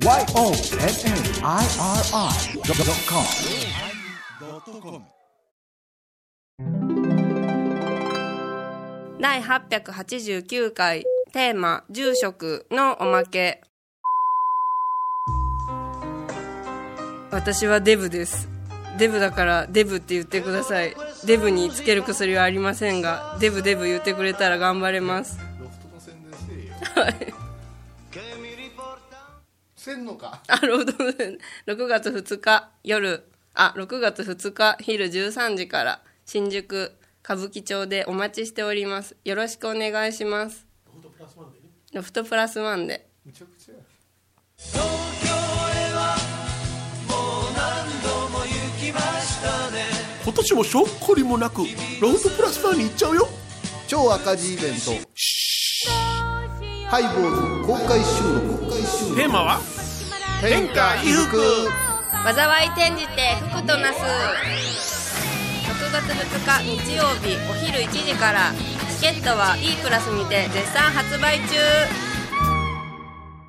[0.00, 0.28] YONNIRI.com
[9.20, 13.60] 第889回テーマ「住職」のおまけ。
[17.30, 18.48] 私はデブです。
[18.98, 20.94] デブだからデブって言ってください。
[21.24, 25.38] デブにつける薬はありませんがデブデブ言ってくれたら頑張れます
[29.78, 30.42] せんのか？
[30.48, 30.92] あロード
[31.72, 33.24] 6月2日夜。
[33.54, 36.02] あ6月2日昼13時から。
[36.26, 36.92] 新宿
[37.22, 39.16] 歌舞伎町でお待ちしております。
[39.24, 40.66] よろしくお願いします。
[41.92, 43.78] ロフトプラスワンでむちゃくちゃや。
[50.24, 51.62] 今年もしょっこりもなく
[52.00, 53.28] ロフトプラスワンに行っちゃうよ。
[53.86, 54.78] 超赤字イベント
[56.90, 58.64] ハイボール公開収録。
[58.64, 59.60] 公開収テーマは？
[60.40, 61.36] 天下衣服。
[62.24, 64.00] 災い転じて福となす。
[64.00, 66.16] 6月2
[66.64, 68.52] 日日曜日お昼1時から。
[68.98, 71.54] チケットは E プラスにて絶賛発売中。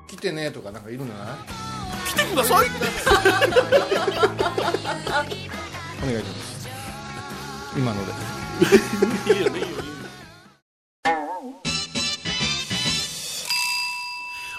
[0.06, 1.32] 来てねとかなんかいるんじゃな？
[1.32, 1.36] い
[2.08, 2.66] 来てください。
[6.02, 6.68] お願いします。
[7.76, 8.12] 今ので。
[9.34, 9.89] いいよねいいよい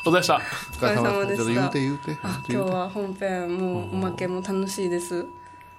[0.03, 0.35] お疲れ様でした。
[0.35, 1.53] お疲れ様でした。
[1.53, 2.17] 言うて言うて。
[2.51, 5.25] 今日は本編もうおまけも楽しいです。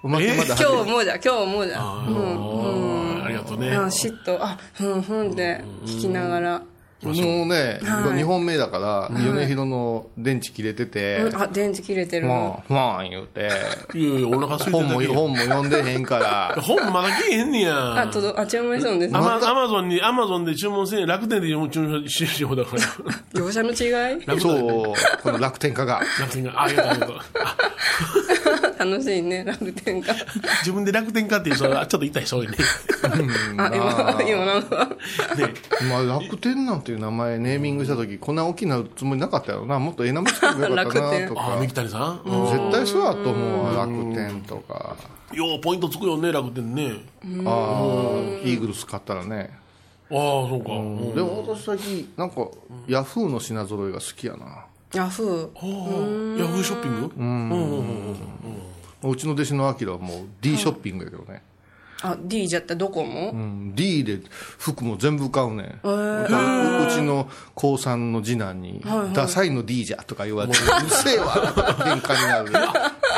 [0.02, 1.78] おまけまだ今日もじゃ今日もじゃ。
[1.80, 3.74] あうんーありがとうね。
[3.74, 4.38] あ嫉妬。
[4.40, 6.62] あふんふんって聞きながら
[7.04, 7.46] もう。
[7.46, 8.20] ね、はい。
[8.20, 11.42] 2本目だから、米広の電池切れてて、うん。
[11.42, 12.26] あ電池切れてる。
[12.26, 13.50] まあ、ふわーん言うて、
[13.94, 18.02] いやいやお腹空いて本も、る本も読んでへんから、 本まだ来えへんねや。
[18.02, 22.82] あ届あ注文したんですアねマアマゾンにアマゾンで注文せんや楽天で注文ししようだから。
[23.40, 24.26] 業者の違い？
[24.26, 26.00] 楽そう、この楽天家が。
[26.20, 26.52] 楽天が。
[26.52, 27.16] あありがとう
[28.78, 30.12] 楽しいね楽天か
[30.60, 32.54] 自分で楽天かっていう人はちょっと痛い人多いね。
[33.56, 34.88] あ今今なんか。
[35.36, 35.54] ね。
[35.88, 39.78] まあ、楽天なんていう名前ネーミングした時こんな大きなつもりなかったやろな。
[39.78, 41.56] もっとええ名前つけよかったな楽天とか。
[41.60, 42.20] 三木谷さん？
[42.50, 44.96] 絶対そうやと思うわ、楽天とか。
[45.32, 46.92] ようポイントつくよね楽天ね。
[47.46, 49.50] ああ、イーグルス買ったらね。
[50.10, 50.72] ああそうか。
[50.72, 51.14] うん。
[51.14, 52.46] でも私最近、なんか、
[52.86, 54.66] ヤフーの品揃えが好きやな。
[54.92, 55.48] ヤフー。
[55.56, 57.12] ああヤフーショッピング？
[57.16, 58.16] うんうんうん
[59.04, 59.10] うん。
[59.10, 61.42] うちの弟子のアキラはもう D ショッピングやけどね。
[62.02, 64.20] あ D じゃったどこも、うん D で
[64.58, 65.66] 服も全部買うねん。
[65.82, 68.82] ううちの高3の次男に、
[69.14, 70.62] ダサいの D じゃとか言われて、う。
[70.84, 72.68] るせえわ喧嘩になる。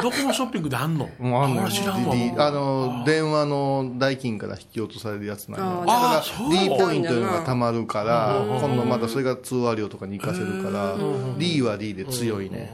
[0.02, 1.08] ドコモショッピングであんの？
[1.18, 5.80] もうあんの俺知らんわ D あの電話の代金から引き落とされるやつなんや。
[5.80, 10.94] だから D ポイントいうのがたまるから今度またそれが通話料とかに活かせるから
[11.38, 12.72] D は D で強いね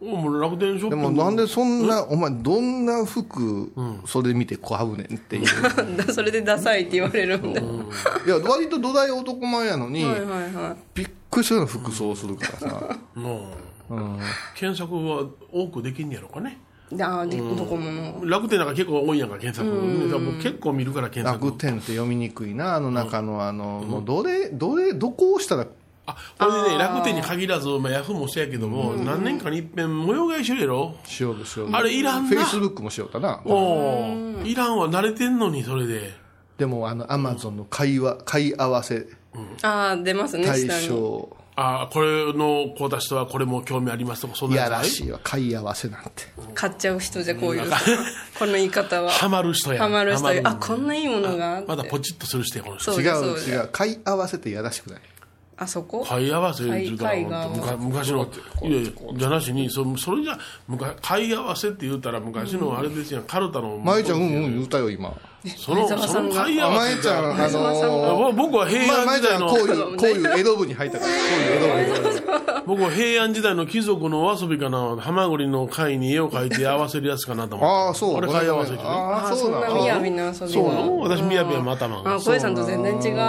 [0.00, 1.08] もう楽天ショッピング。
[1.08, 3.72] でもなんでそんなお前どんな服
[4.04, 5.46] それ見て買うねんっていう。
[6.12, 12.96] それでダサいって言われるんで、いや割と土台男前やのにはいはいはびっくりするような服装するからさ。
[13.16, 13.52] の
[14.54, 16.58] 検索は多くできんねやろかね。
[16.92, 20.38] いであでどこもの楽天なんか結構多いやんか検索。
[20.42, 21.46] 結構見るから検索。
[21.46, 25.66] 楽天って読みにくいなあの中のあのもうどれどれどこを押したら
[26.06, 30.94] あこれね楽天に限らず、まあ、ヤフーもそうやけども、何年かに一遍模様替えしてるやろ？
[31.04, 32.28] しようしようあれいらんな。
[32.28, 33.40] フェイスブックもしようかな。
[33.44, 36.14] おおいらんわ慣れてんのにそれで。
[36.58, 39.06] でもあのアマゾンの買いわ買い合わせ。
[39.62, 41.36] ああ出ますね対象。
[41.58, 46.24] あこれの子たちとはこれも興味ありますとかそんないやらしいわ買い合わせなんて。
[46.54, 47.70] 買っちゃう人じゃこういう
[48.38, 49.10] この言い方は。
[49.10, 49.82] ハマる人や。
[49.82, 50.26] ハマる人。
[50.26, 53.00] ハマあこんないいものがまだポチッとする人やこの人。
[53.00, 53.68] 違う違う。
[53.72, 55.00] 買い合わせってやらしくない？
[55.58, 56.04] あそこ？
[56.06, 58.28] 買い合わせって言うたら昔の
[58.62, 65.12] いやいやじゃなしにそそれじゃ昔買い合わせって言ったら昔のあれですやんカルタのまえちゃんうんうん言うたよ今。
[65.56, 71.12] そのその買い合あまわせえちゃんあのぼ僕は平安時代のこういうこういう江戸部に入ったから。
[71.12, 71.20] こう
[71.78, 72.10] いう江戸部
[72.66, 74.96] 僕は平安時代の貴族のお遊びかな。
[74.96, 77.74] ハマグリの貝に絵を描いて合わせるやつかなと思って。
[77.74, 80.68] ああそうあれ買い合わせああそうなの雅な遊びがそう。
[80.68, 83.16] なの私みやびやまたまあが小江さんと全然違う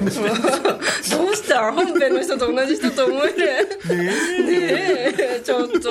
[0.00, 4.12] どうした本編の人と同じ人と思えるね
[5.18, 5.90] えちょっと。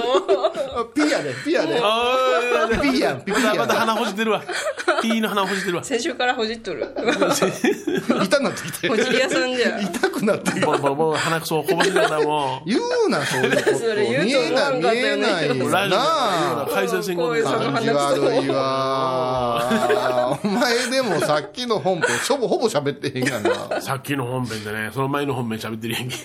[0.79, 1.79] あピやでピやで。
[2.81, 4.43] ピやんピまた鼻ほじってるわ。
[5.01, 5.83] ピーの鼻ほじってるわ。
[5.83, 6.87] 先週からほじっとる。
[8.23, 8.87] 痛くなってきて。
[8.89, 10.65] ほじり屋さんじゃ痛くなってきて。
[10.65, 12.61] ボロボロボロ鼻くそをこぼしながらも。
[12.65, 13.77] 言うなそういうこと。
[13.77, 15.27] それ言うと見え思わない見んかったよね。
[15.43, 16.67] えないなあ。
[16.71, 20.39] 改正戦後でこういうその感じ悪いわ。
[20.43, 23.81] お 前でもさっきの本編ほぼほぼ喋ってへんがな。
[23.81, 26.15] さっきの本編でねその前の本命喋ってるやんけ。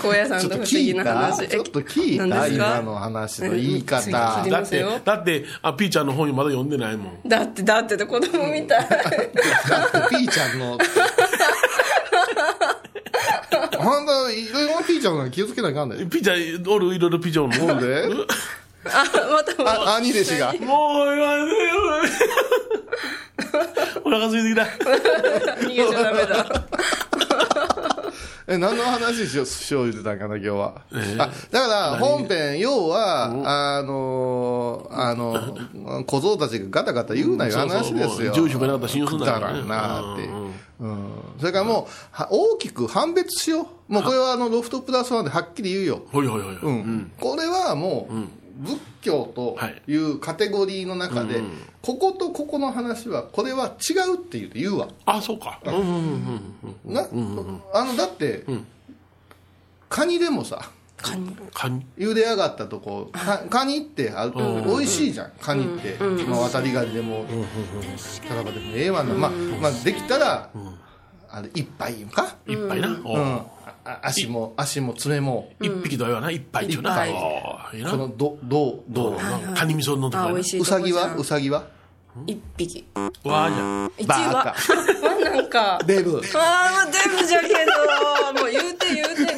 [0.00, 1.48] 高野山ちょっとと不思議聞いたな話。
[1.48, 4.08] ちょっと聞いた今の話の言い方。
[4.08, 4.12] え
[4.50, 7.18] だってだってあピーちゃんの本まだ読んでないもん。
[7.26, 8.88] だってだってって子供みたい。
[8.88, 9.00] だっ
[10.08, 10.78] てピーちゃんの。
[13.80, 16.36] あんたいろいろピーちゃんの気をつけなきゃあかんねピーちゃん
[16.72, 18.04] おるいろいろピーちゃんおるもんなんで。
[18.84, 19.96] あまたまた。
[19.96, 20.52] あ兄弟子が。
[20.52, 21.58] もう言わんでよ
[24.08, 24.62] お腹空いてきた。
[25.66, 26.46] 逃げちゃダメだ。
[28.50, 30.80] え何の話しようしよう言ってたんかな今日は、
[31.18, 40.24] あだから本編要はあのあの小僧たちがガタガタ言うないう話ですよ、住所がなかったら信用すんならんなって、
[40.80, 40.86] う。
[40.86, 41.10] ん。
[41.38, 43.92] それからもうは大きく判別しよう。
[43.92, 46.70] もうこれはあのロフトプラスワンではっきり言うよ、ほいほいほいほい。
[46.70, 47.12] うん。
[47.20, 48.14] これはもう、
[48.58, 49.56] 仏教と
[49.86, 51.40] いうカテゴリーの中で、
[51.80, 54.88] こことここの話はこれは違うって言うて言うわ。
[55.06, 55.60] あそうか。
[55.64, 55.74] うん。
[55.74, 56.56] うんうん
[56.86, 57.08] うんな、
[57.72, 58.44] あのだって、
[59.88, 61.36] カニでもさカニ。
[61.54, 61.86] カニ？
[61.96, 65.32] 茹で上がったとこかカニってあ美味しいじゃん。
[65.40, 65.96] カニって、
[66.26, 67.24] まあ、渡りガニでも
[68.28, 70.50] タラバでもええわな、まあまあ、できたら、
[71.30, 73.18] あれ一杯か、いっぱいなおう。
[73.20, 73.42] ん
[74.02, 77.12] 足も足も爪も一匹とは言わないいっぱいうな一杯。
[77.12, 77.90] おういいな。
[77.90, 79.18] そのどどうどう？
[79.56, 81.14] カニ味噌のとかうさぎは？
[81.16, 81.64] うさぎは？
[82.26, 82.84] 一匹。
[83.24, 83.92] わあじゃん。
[83.98, 84.50] 一バ羽カ。
[84.50, 84.54] あ
[85.36, 85.78] なんか。
[85.86, 88.42] デブああデブじゃけど。
[88.42, 89.08] もう言うて言う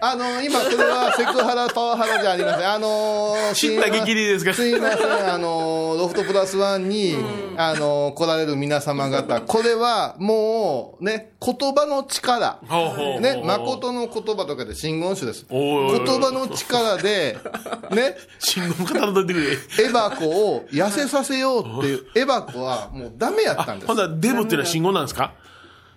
[0.00, 2.70] あの今これはセクハラパワハラじゃありません。
[2.70, 4.54] あのー知った激励ですか？
[4.54, 5.32] すいません。
[5.32, 7.16] あのーロフトプラスワンに、
[7.56, 9.40] あのー来られる皆様方。
[9.42, 12.60] これはもうね言葉の力。
[13.20, 15.46] ね誠の言葉とかで真言種です。
[15.50, 17.38] おいおいおい言葉の力で
[17.90, 19.46] ね信号語らといてくれ
[19.86, 23.86] エバコを痩せさせようっていうエバコはもうダメやったんです。
[23.86, 25.34] ほんならデブっていうのは信号なんですか？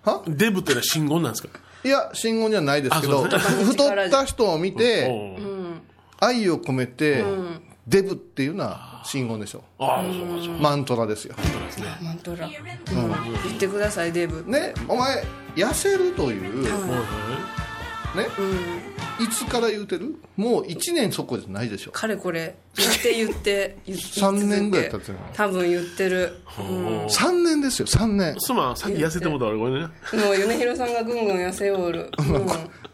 [0.04, 0.22] は？
[0.28, 1.50] デブっていうのは信号なんですか？
[1.84, 5.10] いや信言じゃないですけど 太った人を見て
[6.20, 7.24] 愛を込めて、
[7.86, 9.64] デブっていうのは信言でしょ。
[9.80, 9.84] う
[10.62, 11.36] マントラですよ。
[12.02, 15.24] マントラ、うん、言ってくださいデブねお前
[15.56, 16.66] 痩せるという、
[18.15, 18.27] ね、
[19.19, 20.15] いつから言うてる？
[20.38, 21.92] もう1年そこじゃないでしょ。
[21.92, 28.36] かれこれ言って言って 言って3年ぐらい経ってる多分言ってる、3年ですよ3年。
[28.39, 29.80] すまんさっき痩せてもうた俺これね。
[29.81, 32.45] もう米広さんがぐんぐん痩せおる、 うん、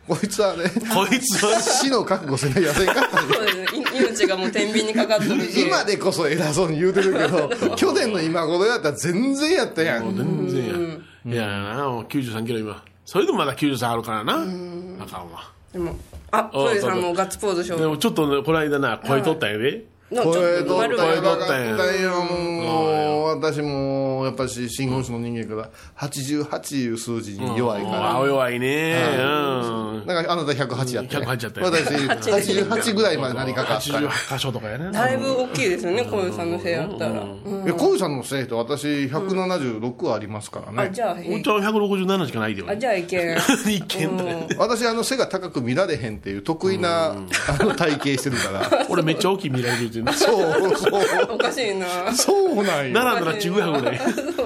[0.07, 0.63] こいつはね
[0.93, 5.41] こいつは死の覚悟せない痩せんかったんでそうです命がもう天秤にかかっとる。
[5.45, 10.15] し今でこそ偉そうに言うてるけど 去年の今頃やったら全然やったやん。
[10.15, 10.99] 全然や。
[11.25, 14.33] いやなもう93キロ今それでもまだ93あるからな。
[14.33, 15.51] あかんわ。
[15.73, 15.95] でも
[16.29, 17.79] あトイレさんもガッツポーズしよう。
[17.79, 28.17] でもちょっとねこの間な声取ったんやでのちょっ声取ったよかったよもう私もやっぱし真言宗の人間から88いう数字に弱いから。
[28.17, 28.95] あ弱いね。
[29.17, 30.05] うん。
[30.05, 33.91] なんかあなた108やった、ね、108やったよ私88ぐらいまでなりかかった。
[33.91, 34.91] から88箇所とかやね。
[34.91, 37.25] だいぶ大きいですよね小遊さんのせいやったら、
[37.77, 43.37] 小遊さんのせいと私176はありますからね、あじゃあおっちゃん167しかないでよあじゃあいけん。
[43.69, 47.15] いけんとか私あの背が高く見られへんっていう得意なあ
[47.63, 48.85] の体型してるから。
[48.89, 51.35] 俺めっちゃ大きい見られてるそうそう。
[51.35, 52.13] おかしいな。
[52.13, 53.99] そうなんよ並んだらちぐはぐらい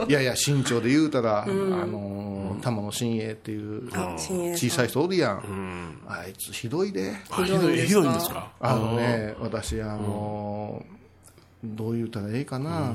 [0.10, 2.34] いやいや身長で言うたら、あのー
[2.64, 7.14] 玉野真栄っていう小さい人おるやん、あいつひどいで。
[7.30, 8.52] あひどいひどいんですか？
[8.62, 12.94] あのね私あのーどう言うたらええかな、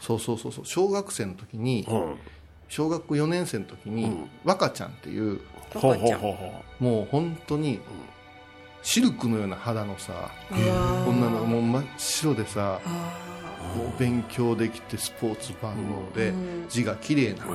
[0.00, 0.66] そうそうそうそう。
[0.66, 2.14] 小学生の時にうん。
[2.68, 4.10] 小学4年生の時に、
[4.44, 5.40] 若ちゃんっていう
[5.74, 7.80] ほうほうほうほもう本当に
[8.82, 12.80] シルクのような肌のさ女の子もう真っ白でさ
[13.76, 16.32] もう勉強できてスポーツ万能で
[16.68, 17.46] 字が綺麗な。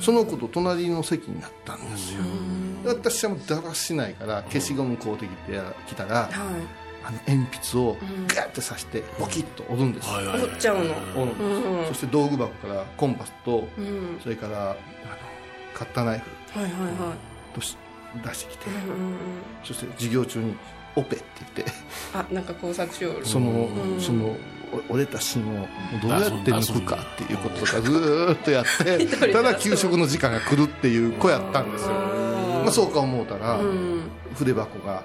[0.00, 2.22] その子と隣の席になったんですよ。
[2.82, 6.28] で私はもうだらしないから消しゴム買うてきてきたらは
[7.04, 7.96] あの鉛筆を
[8.28, 10.94] ガッて刺してボキッと折るんです折っちゃうの。
[11.14, 11.88] 折るんです。
[11.88, 14.18] そして道具箱からコンパスとうん。
[14.22, 14.76] それからあの
[15.74, 16.18] カッターナイ
[16.52, 16.58] フ。
[16.58, 17.54] はいはいはい。
[17.54, 17.76] とし
[18.24, 19.16] 出してきてうんうん
[19.64, 20.54] そして授業中に
[20.96, 21.24] 「オペ」って
[21.56, 21.72] 言って
[22.12, 24.36] あなんか工作しおるそのその
[24.88, 25.66] お折れた芯を
[26.00, 29.42] どうやって抜くかっていうこととかずーっとやって た。
[29.42, 34.02] だ給食の時間が来るっていう子やったんですよ、まあ、そうか思うたらうん。
[34.34, 35.02] 筆箱が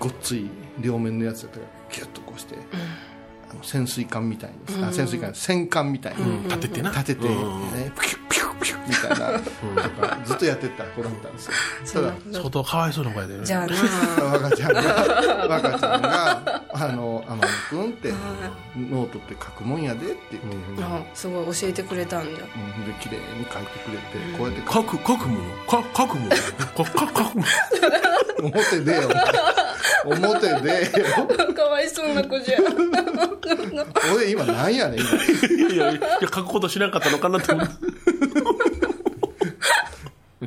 [0.00, 0.48] ごっつい
[0.80, 2.54] 両面のやつやったからギュッとこうして
[3.50, 6.90] あの潜水艦みたいにあ潜水艦戦艦みたいに立ててな。
[6.90, 9.50] 立てて、ね、ピュッピュッピピュッみたいなと
[10.06, 11.46] かずっとやってた子だったんです
[11.94, 13.74] よただ相当かわいそうな声でねじゃあな
[14.24, 14.80] 若ちゃんが
[15.48, 18.12] 若ちゃんが「あの天野君って
[18.76, 20.42] ノートって書くもんやで」って言っ
[20.76, 22.40] て、あすごい教えてくれたんじゃうん
[22.86, 27.44] で綺麗に書いてくれてこうやって書く書くもの書くもの書く書くも
[28.40, 29.08] 表でよ
[30.04, 32.58] 表でよかわいそうな子じゃ
[34.14, 35.16] 俺今なんやねん今の
[35.74, 37.74] いやいや書くことしなかったのかなと思って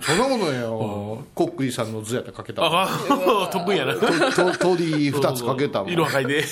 [0.01, 1.23] そんなことねよ。
[1.33, 2.71] コックリさんの図やったら書けたもん。
[2.71, 2.87] あ
[3.45, 3.95] あ得意やな。
[3.95, 6.43] と鳥2つ書けたもん色赤いで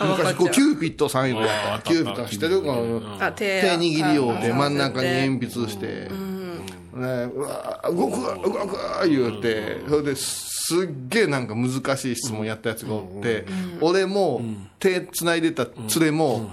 [0.00, 6.08] 昔こうキューピッドさんいうのやったあキューピッド知ってるこのあ手手握り用であ真ん中に鉛筆して、ね、
[6.92, 13.46] うわ動くわ動くわ言うて、それですっげえなんか難しい質問やったやつがおって、
[13.80, 14.42] 俺も
[14.78, 16.50] 手つないでた連れも、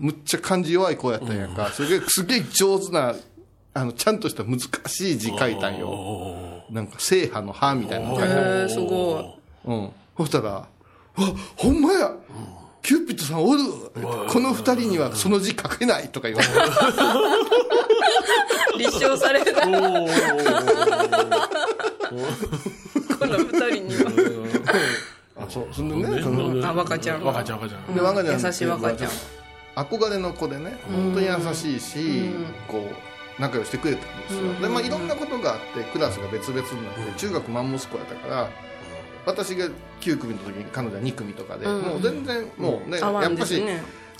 [0.00, 3.14] むっちゃ感じ弱い子やったんやんか、すげえすげえ上手な
[3.74, 6.64] あのちゃんとした難しい字書いたんよ。
[6.70, 8.28] なんか正派の「歯みたいなの書へ
[8.64, 9.20] えすご
[9.66, 9.70] い。
[9.70, 9.90] うん。
[10.16, 10.68] そしたら、わ、
[11.56, 12.12] ほんまや。
[12.82, 13.62] キューピッドさんおる。
[14.30, 16.54] この二人にはその字書けないとか言われて。
[18.78, 19.52] 立証された。
[19.60, 20.06] こおの
[23.38, 24.10] 二人には。
[25.36, 25.68] あ、そう。
[25.72, 28.42] そんでね、その、あ若ちゃん若ちゃん若ちゃん。
[28.46, 29.10] 優しい若ちゃん
[29.76, 32.30] 憧れの子でね、本当に優しいし、
[32.68, 34.52] こう、仲良くしてくれたんですよ。
[34.60, 38.50] で、まあいろんなことがあって、クラスが別々になって、中学マンモス校やったから、
[39.26, 39.66] 私が
[40.00, 43.62] 9組の時に彼女は2組とかで、もう全然もうね、やっぱし、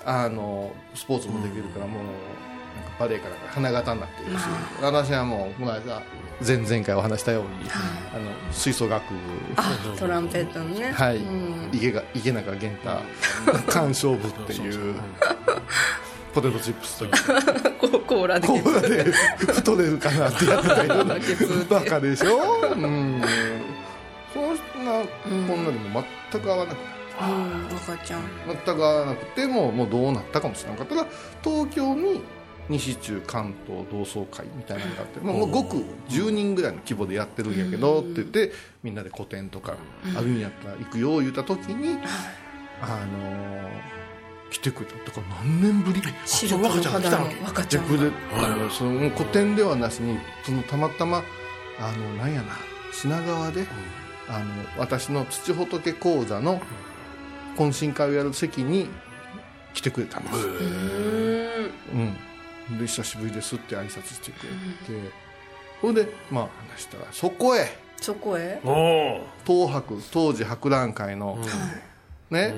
[0.05, 4.45] あのスポーツもできるからもうなんかバレエから花形になってるし、
[4.83, 6.03] 私はもうこの間
[6.47, 9.13] 前々回お話したように、あの吹奏楽。
[9.13, 9.21] 部
[9.57, 10.91] あトランペットのね。
[10.93, 11.71] はい、うん。
[11.73, 12.91] 池が池中玄太。
[13.71, 14.95] 鑑賞部っていう。
[16.33, 17.07] ポテトチップスと
[17.79, 18.47] コ コーラで。
[18.47, 19.05] コーラで
[19.53, 22.39] 太れるかなってやってたよ うバカでしょ？
[22.73, 23.23] うん。
[24.33, 26.83] そんなこんなにも全く合わなくて。
[27.21, 27.65] うん。
[27.75, 28.23] 若ちゃん。
[28.47, 31.07] 全く合わなくてももうどうなったかもしれなかったら
[31.45, 32.23] 東京に
[32.71, 39.77] 西中関東同窓会みたいなのがあって、まあ、もうごく10人ぐらいの規模でやってるんやけどって言ってみんなで個展とか
[40.17, 41.99] あるんやったら行くよ言った時に、
[42.81, 44.01] あのー
[44.51, 44.97] 来てくれた。
[45.05, 51.23] だから何年ぶりシルクの肌の若ちゃんが来てくれたのよその個展ではなしにそのたまたま
[51.79, 52.55] あのなんやな
[52.93, 53.65] 品川で、
[54.29, 54.47] あの
[54.77, 56.61] 私の土仏講座の
[57.57, 58.89] 懇親会をやる席に
[59.73, 60.47] 来てくれたんです、
[61.95, 62.17] うん、
[62.79, 65.11] で久しぶりですって挨拶してくれて、
[65.81, 67.67] それでまあ話したらそこへ。
[68.01, 68.61] そこへ？
[68.65, 71.39] おお東博当時博覧会の、
[72.31, 72.55] ね、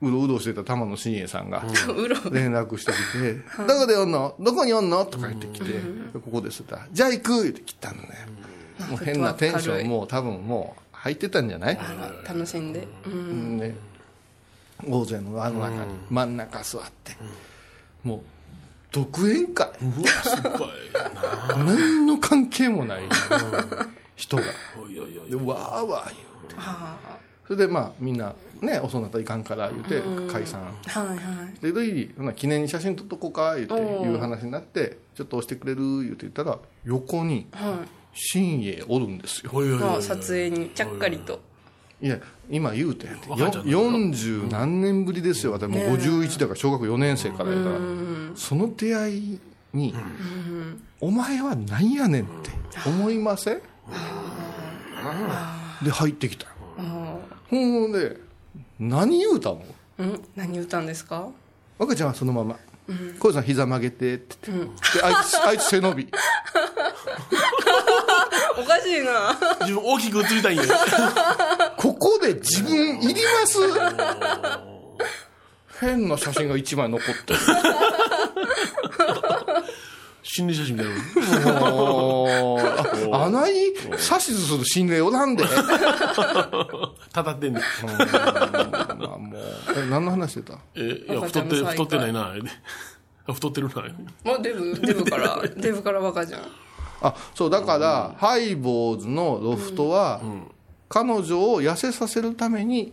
[0.00, 1.64] うろうろしてた玉野真栄さんが
[2.30, 3.34] 連絡してきて
[3.66, 4.36] 「どこでおんの？
[4.38, 5.80] どこにおんの?」とか言ってきて
[6.14, 8.08] 「ここです」って言ったらじゃあ行く!」って来たのね。
[8.90, 11.78] もう変なテンションもう多分もう入ってたんじゃない？
[12.24, 12.86] 楽しんで。
[13.06, 13.58] うん。
[13.58, 13.74] ね、
[14.86, 17.16] 大勢の輪の中に真ん中座って、
[18.04, 18.20] もう
[18.90, 19.66] 独演会？
[19.66, 20.68] うわすごい
[21.54, 21.64] な。
[21.64, 23.02] 何の関係もない
[24.16, 24.42] 人が。
[24.42, 26.56] でわーわー言うて。
[27.46, 30.62] それでまあみんなね遅なったらいかんから言うて解散。
[30.62, 31.60] はいはい。
[31.60, 34.18] でルイほな記念に写真撮っとこうか言うていう。
[34.18, 37.46] 話になってちょっと押してくれる言うて言ったら横に
[38.12, 39.52] 新栄おるんですよ。
[40.00, 41.40] 撮影にちゃっかりと
[42.00, 43.28] いや今言うてんて。
[43.28, 45.52] 若ちゃんよ40何年ぶりですよ。
[45.52, 47.50] 私もう51だから小学4年生から。
[47.50, 47.76] やから
[48.36, 49.38] その出会い
[49.72, 49.94] に
[51.00, 52.50] 「お前は何やねん」って
[52.86, 53.60] 思いません？
[55.82, 56.46] で入ってきた。
[57.50, 57.56] ほ
[57.88, 58.20] んで
[58.78, 59.64] 何言うたの？
[59.98, 60.20] うん。
[60.36, 61.28] 何歌うんですか？
[61.78, 62.56] 若ちゃんはそのまま
[63.18, 66.08] 「小、うさん膝曲げて」って言って、であいつあいつ背伸び。
[68.58, 69.36] おかしいな。
[69.60, 70.64] 自分大きく映りたいんや。
[71.76, 73.58] ここで自分いります？
[75.80, 77.38] 変な写真が一枚残ってる
[80.30, 82.24] 心理写真みたいなも
[82.56, 85.44] うああない指図する心霊おらんで。
[87.12, 89.40] たたってんねあもう
[89.74, 90.58] え何の話してた？
[90.74, 92.34] えいや太って太ってないな。
[93.26, 93.74] あ 太ってるな。
[94.22, 96.42] まあデブデブからデブから若ちゃん。
[97.00, 100.20] あそうだから、ハイボーズのロフトは、
[100.88, 102.92] 彼女を痩せさせるために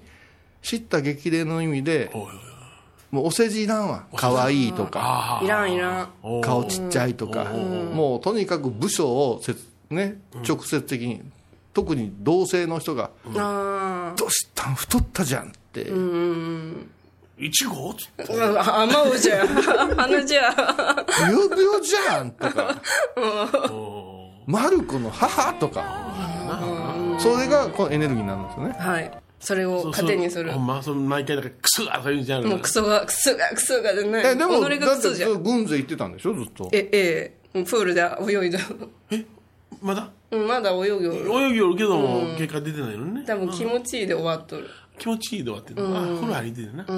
[0.61, 2.11] 知った激励の意味で
[3.11, 4.05] もうお世辞いらんわ。
[4.15, 5.39] 可愛いとか。
[5.41, 6.09] あいらんいらん。
[6.23, 7.45] お顔ちっちゃいとか。
[7.45, 11.21] もうとにかく部署をせつ、ね、直接的に
[11.73, 15.91] 特に同性の人があ「どうしたん太ったじゃん」って。
[17.37, 17.91] いちご？
[17.91, 18.33] っつって。
[18.33, 19.47] うんああまじゃん。
[19.99, 22.81] あのじゃあ「びよびよじゃん」とか
[24.47, 26.05] 「マルコの母」とか。
[27.19, 28.75] それがこのエネルギーになるんですよね。
[28.77, 30.51] はいそれを糧にする。
[30.51, 32.45] ほんまその毎回なんかクソがとか言うんじゃん。
[32.45, 35.43] もうクソが クソがクソがでねえでも己がクソじゃん。
[35.43, 36.33] 軍勢行ってたんでしょ？
[36.33, 36.69] ずっと。
[36.71, 37.63] えええ。
[37.63, 38.59] プールで泳いだ。
[39.81, 40.09] まだ？
[40.31, 43.23] うんまだ泳ぐよ泳ぎおるけども結果出てないのね。
[43.25, 44.67] 多分気持ちいいで終わっとる。
[44.97, 45.97] 気持ちいいで終わってんの。
[45.97, 46.85] あ風呂入りてるな。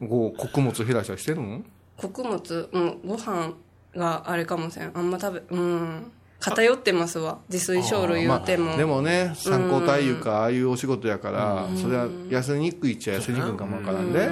[0.00, 1.62] こう穀物減らしたりしてるの？
[1.96, 3.54] 穀物うんご飯
[3.96, 4.90] があれかもしれん。
[4.94, 6.12] あんま食べうん
[6.44, 7.38] 偏ってますわ。
[7.48, 14.28] 自炊小類言うても、まあ、でもね参考体油かああいうお仕事やからそれは痩せにくいっちゃ痩せにくいかもわからんで。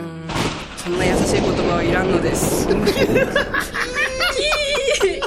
[0.76, 2.68] そんな優しい言葉はいらんのです。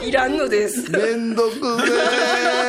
[0.06, 0.92] いらんのです。
[0.92, 1.62] めんどくせ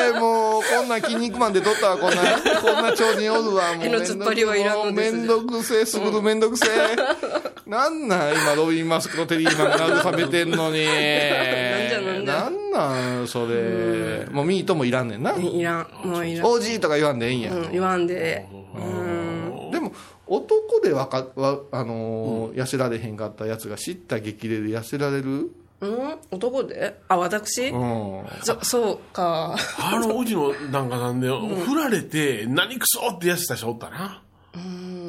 [0.09, 0.21] えもう。
[0.21, 0.46] こ
[0.87, 2.23] んな筋肉マンで撮ったわこんな
[2.63, 3.75] こんな超人おるわ。
[3.75, 5.13] もうへの突っ張りはいらんのです。
[5.13, 6.97] めんどくせえすぐるめんどくせえ。
[7.69, 10.85] なんなん今ロビン・マスクとテリーマンが慰めてんのに。
[10.85, 14.27] なんじゃなんそれ。
[14.31, 15.35] もうミートもいらんねんな。
[15.35, 15.89] いらん。
[16.05, 18.47] もういらん、OG とか言わんでええんや、うん、言わんで。
[18.79, 19.71] うん。
[19.71, 19.93] でも
[20.27, 26.19] 男でわかわあのー痩せられへんかったやつが知った激励で痩せられるうん？
[26.31, 26.99] 男で？
[27.09, 28.25] あ私、うん。
[28.43, 29.55] そそうか。
[29.79, 34.23] あのうちの旦那さんで振られて何クソって痩せた人おったな。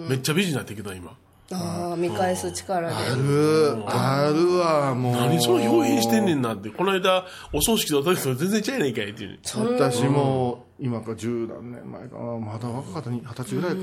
[0.10, 1.16] めっちゃ美人になってきた今。
[1.50, 2.94] ああ見返す力で。
[2.94, 3.84] ある。
[3.88, 5.14] あるわもう。
[5.14, 6.70] 何その表現してんねんなって。
[6.70, 9.40] この間お葬式で私と全然ちゃうやないかいっていう。
[9.80, 12.24] 私も今から十何年前かな。
[12.38, 13.10] まだ若かった。
[13.10, 13.82] に二十歳ぐらい二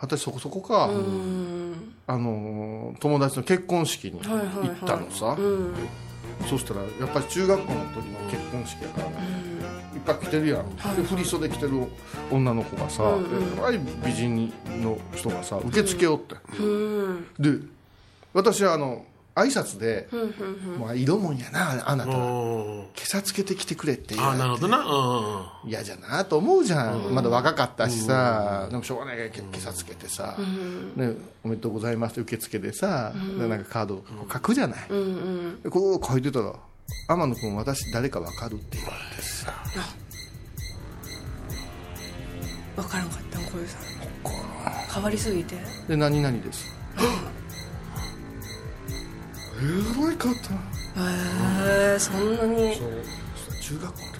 [0.00, 0.90] 十歳そこそこか。
[2.06, 5.36] あのー友達の結婚式に行ったのさ
[6.48, 9.16] そしたらやっぱり中学校の時の結婚式やからね
[9.94, 10.76] いっぱい着てるやん。
[10.96, 11.72] で振り袖着てる
[12.30, 13.20] 女の子がさやっ
[13.60, 16.34] ぱり美人の人がさ受付をって。
[17.38, 17.58] で
[18.32, 20.08] 私はあの挨拶で
[20.78, 22.16] 「まあ色もんやなあなたうん。
[22.16, 24.44] 今朝つけてきてくれ」って言あわれて。
[24.44, 24.78] あなるほどな。
[25.64, 30.36] うん嫌じゃなと思うじゃん、まだ若かったしさ、でもしょうがないから今朝つけてさ、
[30.94, 34.78] ね、おめでとうございますって受付でさ、でなんかカードを書くじゃない、
[35.62, 36.52] でこう書いてたら
[37.08, 39.52] 「天野君私誰か分かる?」って言われてさ。
[42.76, 43.82] 分からんかったん小遊さん。
[44.92, 45.56] 変わりすぎて
[45.88, 46.66] 「で何々です」
[49.60, 50.50] えらいかった
[51.00, 52.74] なへえそんなに。
[52.76, 52.90] そう
[53.60, 54.18] 中学校の時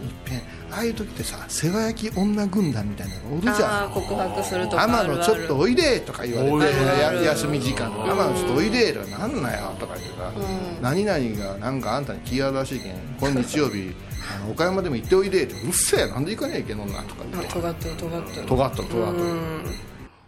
[0.00, 0.38] に、いっぺん
[0.72, 3.56] ああいう時ってさ世話焼き女軍団みたいなのがおるじゃん。
[3.56, 10.32] ああ告白するとかあ天野ちょっとおいでとか言われてや休み時間天野ちょっとおいでとかなんなよとか言ってさ、
[10.80, 13.94] 何々がなんかあんたに気あるらしいけん今日曜日
[14.34, 17.48] あの岡山でも行っておいでってうっせえなんで行かねえけんのんなとか言って。
[17.48, 18.46] あ尖ってる尖ってる。
[18.46, 19.26] とがっとるとがっとる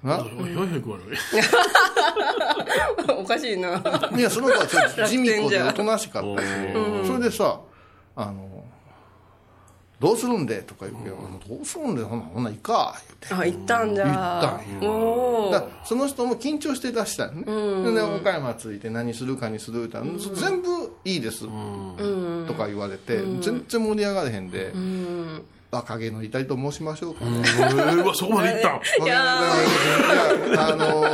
[0.02, 1.02] な400割
[3.18, 3.82] おかしいな。
[4.16, 6.42] いやその子はちょっと地味子でお楽となしかった。
[6.42, 6.46] し
[7.06, 7.60] それでさ
[8.16, 8.48] あの
[10.00, 10.62] どうするんで？
[10.62, 11.16] とか言うけど、
[11.48, 12.04] どうするんで？
[12.04, 12.94] ほんなほんならいいか。
[13.28, 14.60] 言ってあ行ったんじゃ。
[14.80, 20.68] 行ったんだその人も緊張して出したよね、で岡山着いて何するかにするって言ったら、全部
[21.04, 21.46] いいです、
[22.46, 24.72] とか言われて、全然盛り上がれへんで、
[25.70, 27.24] 若気の至りと申しましょうか。
[27.24, 27.42] ね、
[28.02, 29.22] うわそこまでいった いや
[30.56, 31.04] あの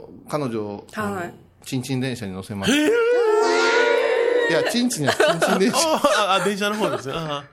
[0.00, 1.34] ー彼女、はい。
[1.64, 7.44] ちんちん電車に乗せましたいやちんちんやちんちん電車ああ電車の方ですねあ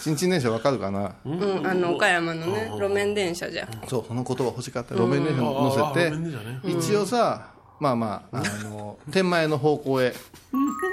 [0.00, 7.51] ちんちん電車わかるかな、うんあの岡山のね路面電車じゃそうその言葉欲しかった路面電車に乗せて一応さ
[7.82, 10.14] まあまああの 天満屋の方向へ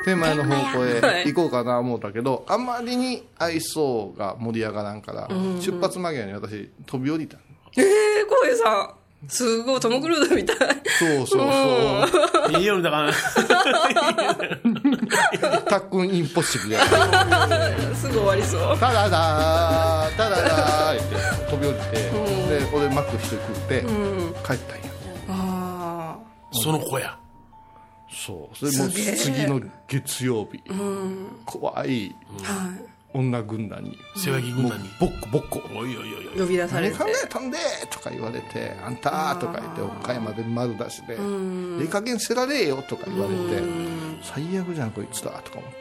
[0.05, 5.27] 天満屋の方向へ行こうかな思ったけどあまりに愛想が盛り上がらんから
[5.61, 7.37] 出発間際に私飛び降りた。
[7.77, 7.85] ええ
[8.25, 8.89] 小遊さん。
[9.27, 10.57] すごいトム・クルーズみたい。
[10.97, 11.41] そうそう
[12.47, 12.57] そう。
[12.57, 13.11] いいよだから。
[15.67, 16.79] タックンインポッシブルや。
[17.93, 21.03] すぐ終わりそうタダダータダダーって
[21.51, 22.09] 飛び降りてで
[22.73, 23.81] 俺マック一人食って
[24.47, 24.85] 帰ったんや。
[24.85, 24.88] あ
[26.51, 27.17] その子や。
[28.11, 28.57] そう。
[28.57, 30.61] それも次の月曜日。
[31.45, 32.15] 怖い。
[32.43, 32.85] あはい。
[33.11, 33.97] 女軍団に。
[34.15, 34.89] 世話木軍団に。
[34.99, 35.61] ボッコボッコ。
[35.75, 36.39] おいおいおいおい。
[36.39, 37.57] 呼び出されて何考えたんで？
[37.89, 41.15] とか言われて「あんた」とか言って岡山で丸出しで
[41.81, 43.63] 「いい加減せられよ」とか言われて。
[44.21, 45.77] 最悪じゃんこいつだとか思って。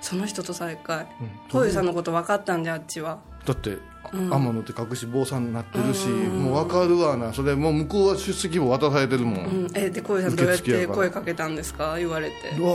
[0.00, 1.06] その人と再会。
[1.50, 3.78] 小遊さんのこと分かったんじゃあっちはだって
[4.12, 7.32] 天野って隠し坊さんになってるしもう分かるわな。
[7.32, 9.46] それもう向こうは出席簿渡されてるもん。
[9.46, 9.68] うん。
[9.74, 11.96] えでさんどうやって声かけたんですか？
[11.98, 12.50] 言われて。
[12.58, 12.74] うわ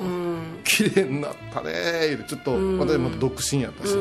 [0.00, 0.62] ー。
[0.64, 2.18] 綺麗になったねー。
[2.18, 3.94] ってちょっと私も独身やったし。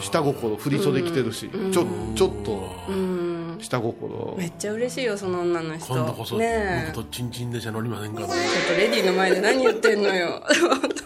[0.00, 1.48] 下心振り袖着てるし。
[1.70, 3.60] ちょちょっと。
[3.62, 4.34] 下心。
[4.38, 5.94] めっちゃ嬉しいよその女の人。
[5.94, 6.92] 今度こそねえ。
[6.94, 8.34] 僕とチンチン電車乗りませんかちょっと
[8.76, 10.42] レディーの前で何言ってんのよ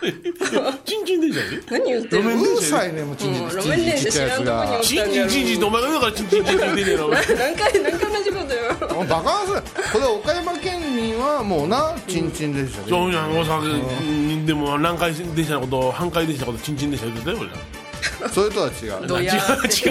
[0.84, 1.62] チンチン電車で。
[1.70, 2.42] 何言ってんの？
[2.42, 19.28] うるさいねもうチンチンうん路面電車知らんとこにおったんチンチンチンチンってお前が言うからチンチンチンチンって言うてんねやろ何回何回同じことよもうバカンスこれ岡山県民はもうなチンチンでしたねそうやん大阪でも南海電車のこと半海電車のことチンチン電車言ってたよ俺らそれとは違う違う違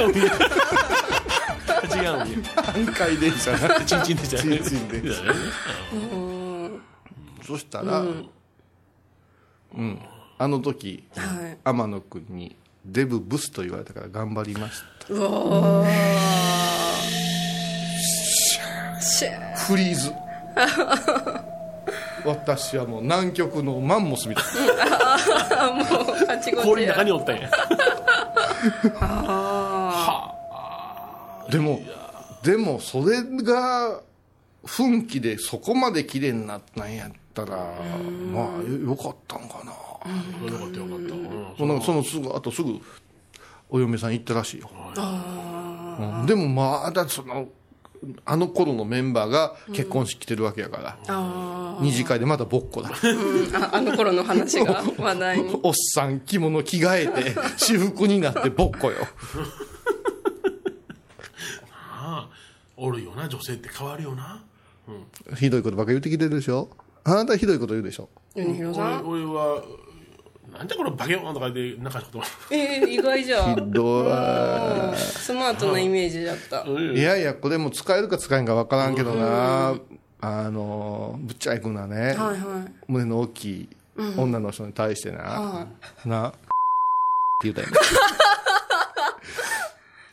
[0.05, 0.11] う
[1.89, 5.21] 違う半回電車なチンチン電車チンチン電車
[7.45, 8.29] そしたらうん、
[10.37, 11.57] あの時はい。
[11.63, 12.55] 天野君に
[12.85, 15.13] デブブスと言われたから頑張りました。
[15.13, 15.85] うわ
[19.69, 20.11] フリーズ。
[22.25, 24.43] 私はもう南極のマンモスみたい。
[25.57, 27.49] あもうカチゴチ氷の中やにおったんや。
[31.51, 31.81] でも
[32.43, 34.01] でもそれが
[34.65, 37.11] 奮起でそこまで綺麗になったんやっ
[37.45, 37.57] たら
[38.31, 39.71] まあよよかったんかな。
[39.71, 41.23] よかったよかった、うん。
[41.23, 42.79] もうなんかそのすぐあとすぐ
[43.69, 44.69] お嫁さん行ったらしいよ、
[45.99, 46.25] うん。
[46.25, 47.47] でもまだその
[48.25, 52.89] あの頃のメンバーが結婚式来てるわけやから、あ二次会でまだぼっこだ。
[52.89, 55.59] ーああの頃の話が話題に。
[55.63, 58.97] おっさん着物着替えて 私服になってぼっこよ。
[61.71, 62.29] ああ
[62.77, 64.43] おるよな女性って変わるよな。
[65.37, 66.69] ひどいことばっか言ってきてるでしょ
[67.03, 68.09] あなたひどいこと言うでしょ。
[68.35, 69.07] 米広さん？
[69.07, 69.63] 俺俺は
[70.51, 74.97] なんじゃこのバケモンとか言って中のことえー、意外じゃひどい。
[74.97, 76.63] スマートなイメージだった。
[76.67, 79.75] いやいやこれも使えるか使えんか分からんけどな。
[80.21, 82.71] あのぶっちゃいくなね、はいはい。
[82.87, 83.69] 胸の大きい
[84.17, 85.67] 女の人に対してな、は
[86.05, 86.37] なって
[87.43, 87.73] 言うたよね。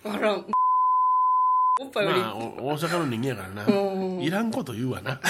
[0.14, 4.18] あらおっぱいより、まあお大阪の人間やからうん。
[4.18, 5.20] ないらんこと言うわな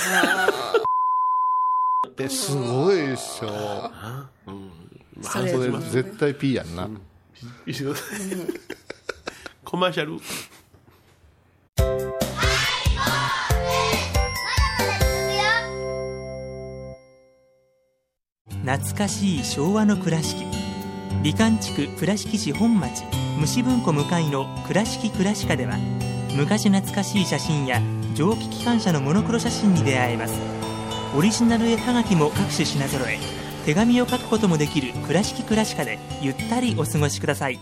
[2.09, 4.71] ってすごいでしょあうん。
[5.23, 6.89] まあそれ絶対 P やんな、
[7.65, 7.95] 一緒
[9.65, 10.21] コマーシャル。
[18.65, 20.45] 懐かしい昭和の倉敷。
[21.23, 23.05] 美観地区倉敷市本町。
[23.39, 25.77] 虫文庫向かいの「倉敷倉歯科」では
[26.35, 27.83] 昔懐かしい写真や
[28.15, 30.56] 蒸気機関車のモノクロ写真に出会えます
[31.17, 33.19] オリジナル絵はがきも各種品揃え。
[33.65, 37.59] 手紙を書くこともできる「倉敷倉歯科」でゆったりお過ごしください。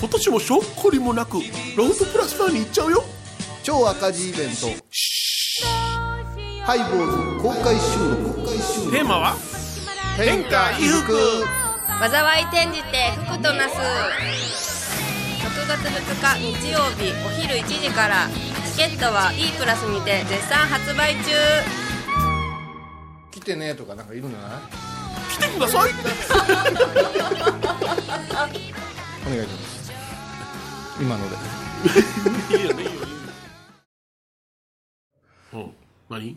[0.00, 1.38] 今年もしょっこりもなく
[1.76, 3.04] ロフトプラスワンに行っちゃうよ。
[3.64, 4.68] 超赤字イベント。
[6.64, 8.34] ハイボール公開収録。
[8.42, 9.36] 公開収録テーマは
[10.16, 11.18] 天下衣服。
[12.08, 14.71] 災い転じて福となす
[15.62, 15.90] 6月2
[16.40, 18.26] 日日曜日お昼1時から
[18.72, 21.30] チケットは E プラスにて絶賛発売中。
[23.30, 24.60] 来てねとかなんかいるんじゃない？
[25.32, 25.90] 来てください。
[29.26, 29.92] お願いします。
[31.00, 31.36] 今ので。
[32.58, 33.06] いいよねいいよいいよ
[35.54, 35.72] うん。
[36.10, 36.36] 何？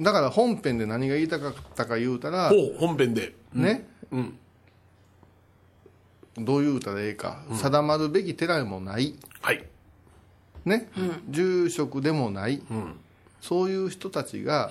[0.00, 3.34] だから本編で何が言いたかったか言うたらほう本編で。
[3.52, 4.38] ね、うん
[6.44, 9.14] どう言うたらええか、定まるべき寺もない。
[9.40, 9.64] はい。
[10.64, 10.88] ね、
[11.28, 12.62] 住職でもない、ん。
[13.40, 14.70] そういう人たちが、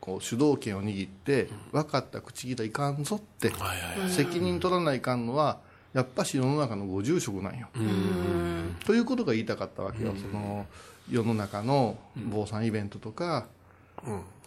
[0.00, 4.10] こう主導権を握って、分かった口切らいかんぞって、はいはいはい。
[4.10, 5.58] 責任取らないかんのは
[5.92, 7.68] やっぱし世の中のご住職なんよ。
[8.84, 10.66] ということが言いたかったわけよ、その
[11.10, 13.46] 世の中の坊さんイベントとか、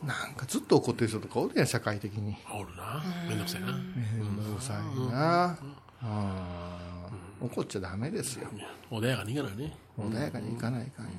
[0.03, 2.35] なんかずっと怒ってる人とかおるやん社会的に。
[2.51, 3.03] おるな。
[3.27, 3.67] めんどくさいな。
[3.67, 8.47] めんどくさいな、うん怒っちゃダメですよ。
[8.91, 9.73] 穏やかにいかないね。
[9.97, 11.12] 穏やかにいかないかんよ、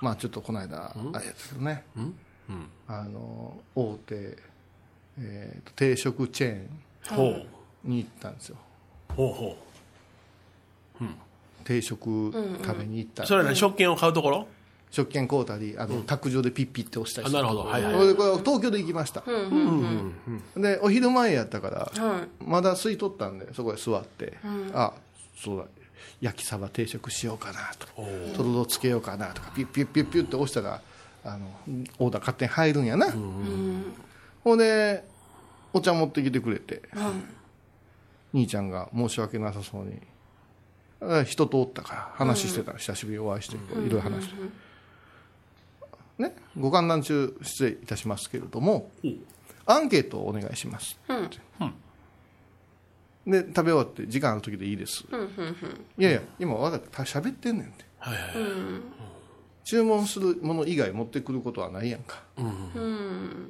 [0.00, 1.84] まあちょっとこの間、あれやったけどね、
[2.86, 4.36] あの大手、
[5.18, 7.46] えーと定食チェーン
[7.84, 8.56] に行ったんですよ。
[9.16, 9.56] ほうほ
[11.64, 12.32] 定食
[12.64, 13.56] 食べに行ったそれは何？
[13.56, 14.46] 食券を買うところ？
[14.90, 17.60] 食券買うたりあの、卓上でピッピって押したりあなるほど。
[17.60, 17.94] はいはい。
[17.94, 19.22] これこれ東京で行きました、
[20.56, 22.28] でお昼前やったから、はい。
[22.44, 24.36] まだ空いとったんでそこへ座って、
[24.74, 24.92] あ
[25.36, 25.64] そうだ。
[26.20, 27.86] 焼きサバ定食しようかなと。
[27.86, 27.92] か
[28.36, 30.82] とろろつけようかなとかピュッピュッピュッピュッって押したら
[31.24, 31.46] あの
[31.98, 33.10] オーダー勝手に入るんやな、
[34.44, 35.04] ほんで
[35.72, 36.82] お茶持ってきてくれて、
[38.34, 40.00] 兄ちゃんが申し訳なさそうに。
[41.02, 42.72] あ人とおったから話してた。
[42.72, 44.34] ら、久しぶりにお会いしていろいろ話して、
[46.20, 48.90] ねご観覧中失礼いたしますけれども、
[49.66, 50.98] アンケートをお願いします。
[51.10, 51.38] って、
[53.26, 55.04] で食べ終わって時間ある時でいいです、
[55.98, 57.84] いやいや今わざと喋ってんねんって。
[57.98, 58.24] はいはい
[59.62, 62.50] 注文するもの以外持ってくることはないやんか、だか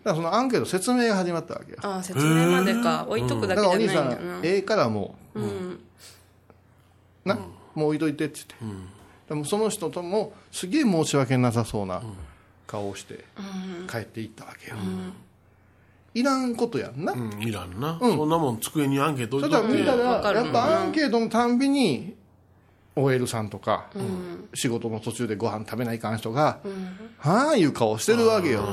[0.05, 3.07] らそのアンケート説明が始まったわけよああ説明までか。
[3.09, 5.41] 置いとくだだけじからお兄さゃないんだな、んええからもう、
[7.25, 7.37] な、
[7.75, 8.77] もう置いといてって言って、
[9.29, 12.03] でもその人ともすげえ申し訳なさそうな
[12.71, 13.25] 顔をして
[13.91, 14.77] 帰っていったわけよ、
[16.15, 19.79] いらんことやんな、うんいらんな、そんなもん机にアンケート置そいとって。
[19.79, 22.15] したらやっぱアンケートのたんびに
[22.95, 23.91] OL さんとか、
[24.55, 26.61] 仕事の途中でご飯食べないかん人が
[27.19, 28.69] 「はあ」いう顔してるわけよ、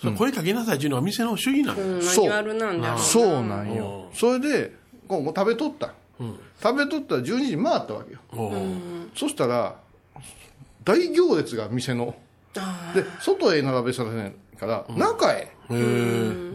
[0.00, 2.24] それ声かけなさいっていうのは店の主義なの、うん、マそう。
[2.24, 2.98] ニュアルなんだろうな。
[2.98, 4.08] そうなんよ。
[4.12, 4.72] それで
[5.06, 5.94] こうもう食べとった、
[6.62, 8.20] 食べとったら12時回ったわけよ。
[9.14, 9.76] そしたら
[10.84, 12.14] 大行列が店の
[12.94, 15.52] で外へ並べさせないから、中へ。
[15.68, 15.74] へえ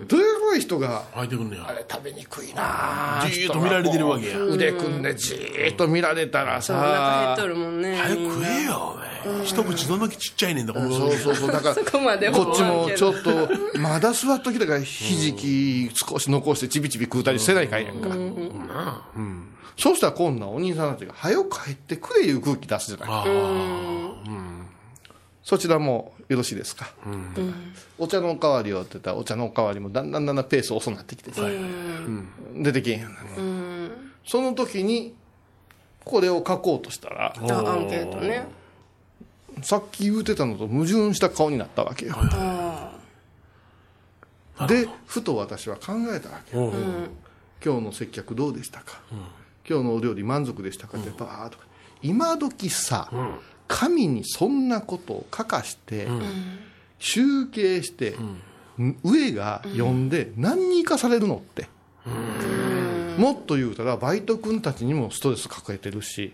[0.08, 1.68] どれぐらい人が入ってくんねや。
[1.68, 4.40] あれ食べにくいなあじーっと見られてるわけや。
[4.40, 6.92] 腕組んでじーっと見られたらそうお腹
[7.26, 9.46] 減っさとるもんね早く食えよお前。
[9.46, 11.52] 一口どんだけちっちゃいねんだこのそうそうそう。
[11.52, 18.10] だからそこまでこっちもちょっっとまだ座っときたからひじき少し残してちびちび食うたりせないかんやんか、
[19.78, 23.08] そうしたら今度はお兄さんたちが「早く帰ってくれ」いう空気出すじゃない。
[23.10, 23.24] あ
[25.44, 26.92] そちらもよろしいですか、
[27.98, 32.64] お茶のおかわりをって言ったらお茶のおかわりもだんだんだんだんペース遅くなってきてさ、うん。
[32.64, 33.14] 出てけんやん。
[33.14, 33.20] な
[34.26, 35.16] その時に
[36.06, 38.46] これを書こうとしたらあアンケートね。
[39.64, 42.16] さっき言うてたのと矛盾した顔になったわけよ。
[44.68, 46.72] でふと私は考えたわけう
[47.66, 49.02] 今日の接客どうでしたか、
[49.68, 51.00] 今日のお料理満足でしたか？
[51.00, 51.66] ってバーッとか。
[52.04, 53.12] 今時さ、
[53.74, 56.10] 神にそんなことを書かして、
[57.00, 58.18] 集計して、
[59.04, 60.10] 上が読ん。
[60.10, 61.68] で何に生かされるのって、
[63.18, 66.34] もっと言うたらバイト君たちにもストレスかけてるし、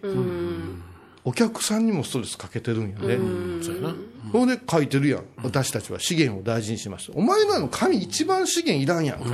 [1.24, 3.18] お客さんにもストレスかけてるんよね、
[3.64, 3.96] そうやな。
[4.32, 5.24] それで書いてるやん。
[5.44, 7.12] 私たちは資源を大事にします。
[7.14, 9.26] お前らの神一番資源いらんやんか、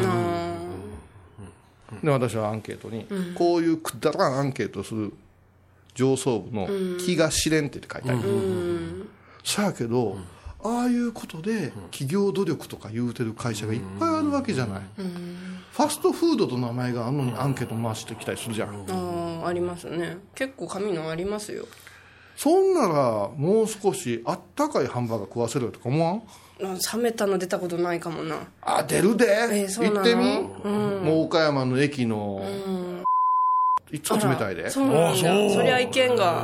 [2.04, 5.13] で私はアンケートに、こういうくだらんアンケートをする
[5.93, 8.19] 上層部の気が知れんって書いてある、
[9.43, 10.17] さやけど、
[10.63, 14.82] ああいうことで企業努力とか言うてる会社がいっぱいあるわけじゃない、
[15.71, 20.17] ファストフードと名前があるのにアンケート回してきたりするじゃん、ああありますね。
[20.36, 21.65] 結構紙のありますよ。
[22.36, 26.23] そんならもう少しあったかいハンバーガー食わせろよとか思わん？
[26.63, 28.47] あ冷めたの出たことないかもな。
[28.62, 30.39] あ出るで、えー行ってみ、
[31.08, 32.41] もう岡山の駅の、
[33.93, 34.69] いつも冷たいで。
[34.71, 35.49] そうなんだあそう。
[35.53, 36.43] そりゃいけんが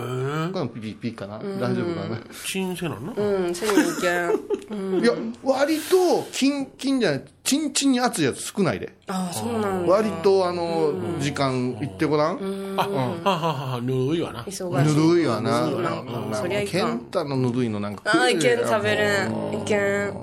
[0.53, 8.93] これピピピかな、大丈夫かな、新鮮なんなうんせにいけんいや割とキンキンじゃないチンチンに熱いやつ少ないで。
[9.07, 12.87] ああそうなんだ割とあの時間いってごらん、あは
[13.23, 14.43] はははぬるいわな。
[14.43, 14.51] 忙
[14.85, 14.95] しい。
[14.95, 15.65] ぬるいわな。
[15.67, 16.97] そうななんかそりゃいケかん。
[16.97, 20.13] ンタのぬるいのなんかああいけん食べれんいけん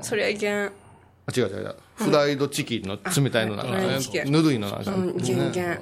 [0.00, 0.70] そりゃいけんあ
[1.30, 1.76] 違う違う違う。
[1.94, 3.98] フライドチキンの冷たいのなんかね。
[4.26, 5.48] ぬるいのなんか、うんいけん。
[5.48, 5.80] いけんね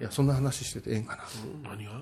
[0.00, 1.22] いやそんな話しててええんかな、
[1.70, 1.92] 何が？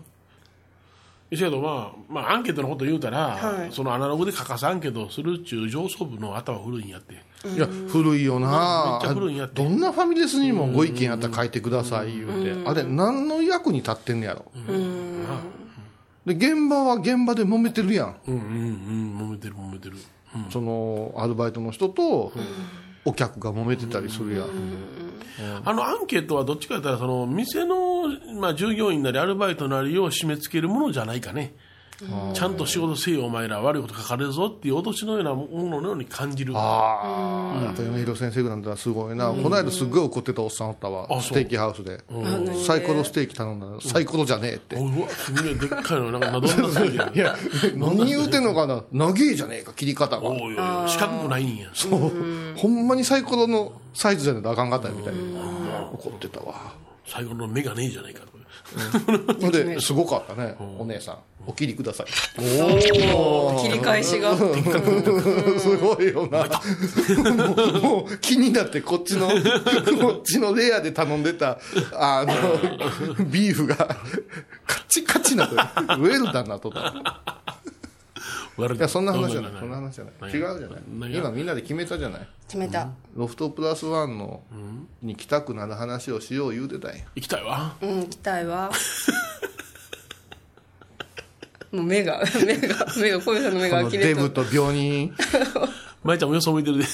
[1.31, 3.73] せやけどまあ、まあ、アンケートのこと言うたら、はい。
[3.73, 7.14] そのアナログで書かすアンケートをするっちゅう上層部の頭古いんやって。
[7.55, 9.62] いや古いよな、めっちゃ古いんやって。
[9.62, 14.45] どんなファミレスにもご意見あったら書いてください言うて、あれ何の役に立ってんねやろ、
[16.27, 19.29] で現場は現場で揉めてるやん、うんうんうん。
[19.29, 19.97] 揉めてる揉めてる
[20.51, 22.33] そのアルバイトの人と
[23.05, 24.49] お客が揉めてたりするやん、
[25.64, 28.09] あのアンケートはどっちかというとその店の、
[28.40, 31.55] まあ、従業員なりアルバイトなりを締め付けるものじゃないかね
[32.35, 33.61] ちゃんと仕事せよお前ら。
[33.61, 36.53] 悪いこと書かれるぞっていう脅しのようなもののように感じる。
[36.57, 38.62] ああやっぱり米広先生なん。
[38.62, 41.21] てすごいな、この間すっごい怒ってたおっさんおったわ。
[41.21, 41.99] ステーキハウスで。
[42.65, 47.37] サイコロステーキ頼んだらサイコロじゃねえって、おうわすげえでっかいのなんかどんなすげえいや
[47.77, 48.85] 何言うてんのかな。
[48.93, 50.29] 長えじゃねえか切り方が。
[50.29, 51.71] おいおい四角くないんや。
[52.57, 55.91] ほんまにサイコロのサイズじゃないとあかんかったみたいな。
[55.93, 56.55] 怒ってたわ。
[57.05, 58.27] 最後の目がねえじゃないかと
[59.41, 60.55] ほんですごかったね。
[60.79, 61.19] お姉さん。
[61.45, 62.07] お切りください。
[62.39, 64.37] お切り返しが。
[64.37, 66.45] すごいよな。
[67.45, 69.35] もうもう気になってこっちのこ
[70.21, 71.59] っちのレアで頼んでた
[71.95, 73.77] あの ビーフが
[74.67, 76.95] カチカチなとウェルダンなとった
[78.57, 79.53] 悪いやそんな話じゃない。
[79.53, 80.15] どそんな話じゃない。
[80.21, 81.17] 何違うじゃない。
[81.17, 82.29] 今みんなで決めたじゃない。
[82.47, 82.88] 決めた。
[83.15, 84.43] ロフトプラスワンの
[85.03, 86.97] に来たくなる話をしよう言うてたん。
[86.97, 87.75] や行きたいわ。
[87.81, 88.71] うん行きたいわ。
[91.73, 95.07] もう目が 目が目が小遊さんの目こが呆れとのデブと病人。
[95.07, 95.12] 違
[96.05, 96.85] 舞ちゃんもよそ向いてるで。
[96.85, 96.87] う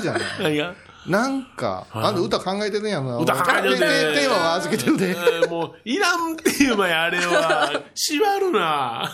[0.00, 0.22] じゃない。
[0.40, 0.74] 何が？
[1.08, 3.16] なんか、あんた歌考えてるんやろな。
[3.18, 5.10] 歌考えてるねテーマは預けてるで。
[5.10, 9.10] えーもう、いらんっていう前、あれは、縛るな。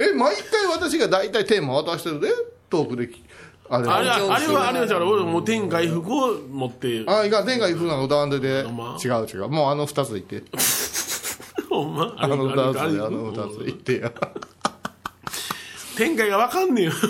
[0.00, 2.28] え、毎回私が大体テーマ渡してるで、
[2.70, 3.22] トークでき。
[3.68, 8.64] あれあれは、あれは、あれは、だから俺もう天外服を持って、あ、いかん、天下一風なの歌わんでで。
[9.04, 9.48] 違う違う。
[9.48, 10.50] もうあの二つで言って。
[11.70, 12.12] ほんま？
[12.16, 12.56] あの二つ
[12.96, 14.10] で、あの二つで言ってや。
[15.96, 16.92] 天外がわかんねえよ。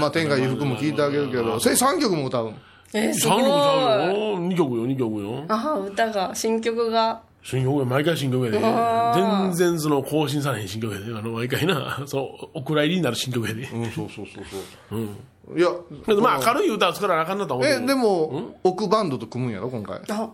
[0.00, 2.56] まあ、天下一風も聞いてあげるけど、それ3曲も歌うん。
[2.92, 4.38] えー、す3ごい曲ちゃうよ。
[4.40, 5.44] 2曲よ、2曲よ。
[5.48, 8.58] あ歌が新曲が新曲や、毎回新曲やで。
[8.58, 11.06] 全然その更新されへん新曲やで。
[11.06, 13.62] あの、毎回な、そう、お蔵入りになる新曲やで。
[13.62, 14.44] うん、そうそうそう
[14.90, 15.58] そう。
[15.58, 15.68] いや、
[16.06, 17.86] けどまあ、軽い歌を作らなあかんなと思うけえ、ど。
[17.86, 20.00] でも、奥バンドと組むんやろ、今回。
[20.10, 20.30] あ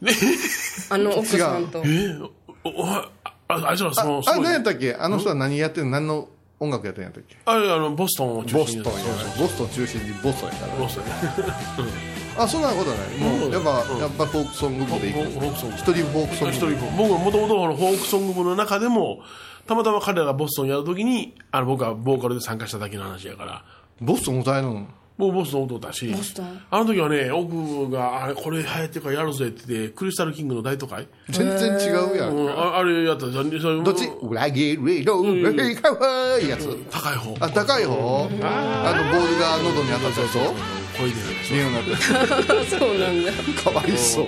[0.90, 2.16] あの奥さんとえ？
[2.64, 3.08] おおあ
[3.48, 4.34] ああいつらその、すあ。
[4.36, 4.94] 何やったっけ？
[4.94, 5.90] あの人は何やってんの？
[5.90, 6.28] 何の
[6.60, 7.36] 音楽やってんやったっけ？
[7.44, 9.00] あれ、あの、ボストンを中ボ心にストンや
[9.38, 10.74] ボストン中心にボストンやから。
[10.76, 12.17] ボストンね。
[12.38, 13.16] あ、そんなことない。
[13.18, 15.30] もう、やっぱ、やっぱフォークソング部で行く。
[15.30, 15.76] フォークソング。
[15.76, 16.76] 一人フォークソング。
[16.76, 16.76] 部。
[16.96, 19.20] 僕はもともとフォークソング部の中でも、
[19.66, 23.64] たまたま彼らがボストンやるときに、あの、僕はボーカルで参加しただけの話やから、
[24.00, 24.86] ボストン歌えるの？
[25.18, 26.62] もうボストン踊ったし、ボストン？
[26.70, 32.44] あの時はね、奥が、あれ、これ流行ってるからやるぜって言って、クリスタルキングの大都会、全然違うやうん。
[32.44, 32.52] ん、か。
[32.54, 34.06] ああれやったじゃん、それどっち？
[34.22, 36.68] 裏切りの上かわいいやつ。
[36.88, 37.36] 高い方。
[37.40, 38.28] あ、高い方？
[38.44, 43.32] あの、ボールが喉に当たったやつ声でニューなってそうなんだ
[43.62, 44.26] かわいそう。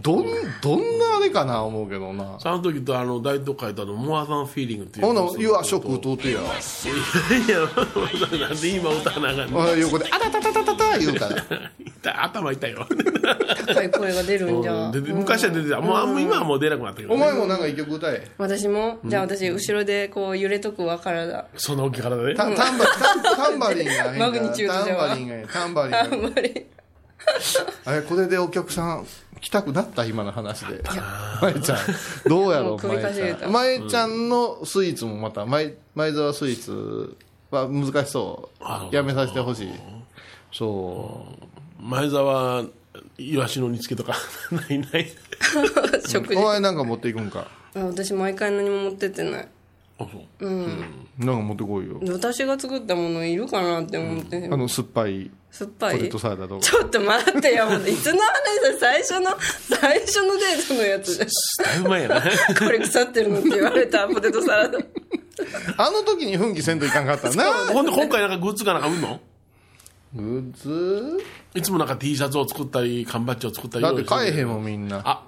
[0.00, 0.26] ど、どん、
[0.62, 2.40] どんなあれかな思うけどな。
[2.40, 6.40] その時とあの大都会とあのモアザンフィーリングっていうほな、You are shock 歌うてや。
[6.40, 11.70] いやなんで今歌わなあかんのあ横で、あたたたたたた言うから。
[12.04, 12.84] 頭痛いよ
[13.64, 18.28] 高い声が出るんじゃでで昔は出てたもうあんま今はもう出なくなったけど、おね、前もなんか一曲歌え。
[18.38, 26.66] 私もじゃあ私後ろでこう揺れとくわ体そんな大きい体でタタンバタンタンバリンが変だマグニチュードじゃわタンバリンがタンバリンあがんまり。
[27.84, 29.06] あれこれでお客さん
[29.40, 30.82] 来たくなった今の話で。
[31.40, 31.78] 舞ちゃん。
[32.28, 33.48] どうやろうもう首かしげた。
[33.48, 33.80] 舞ちゃん。
[33.80, 37.16] 舞ちゃんのスイーツもまた舞舞沢スイーツ
[37.50, 38.50] は難しそ
[38.90, 38.94] う。
[38.94, 39.72] やめさせてほしい。
[40.52, 41.26] そ
[41.80, 41.82] う。
[41.82, 42.64] 前澤
[43.18, 44.16] イワシの煮付けとか。
[44.52, 45.10] ないない。
[46.08, 46.36] 食事。
[46.36, 47.46] お前なんか持っていくんか？
[47.74, 49.48] あ私毎回何も持ってってない
[50.02, 50.50] あそう。
[51.18, 51.98] なんか持ってこいよ。
[52.00, 55.30] で私が作ったものいるかなって思って、あの酸っぱい。
[55.50, 55.98] 酸っぱい。
[55.98, 56.58] ポテトサラダと。
[56.58, 57.66] かちょっと待ってよ。
[57.66, 59.30] もういつの話だ最初の
[59.68, 61.14] 最初のデートのやつ。
[61.14, 62.20] じゃんだいぶ前やな。
[62.20, 64.78] これ腐ってるのって言われたポテトサラダ。
[65.76, 67.44] あの時に奮起せんといかんかったな。
[67.72, 69.20] ほんで今回なんかグッズかなんか売んの？
[70.14, 71.18] グッズ？
[71.54, 73.84] いつもなんか T シャツを作ったり缶バッジを作ったり。
[73.84, 75.02] だって買えへんももんみんな。
[75.04, 75.22] あ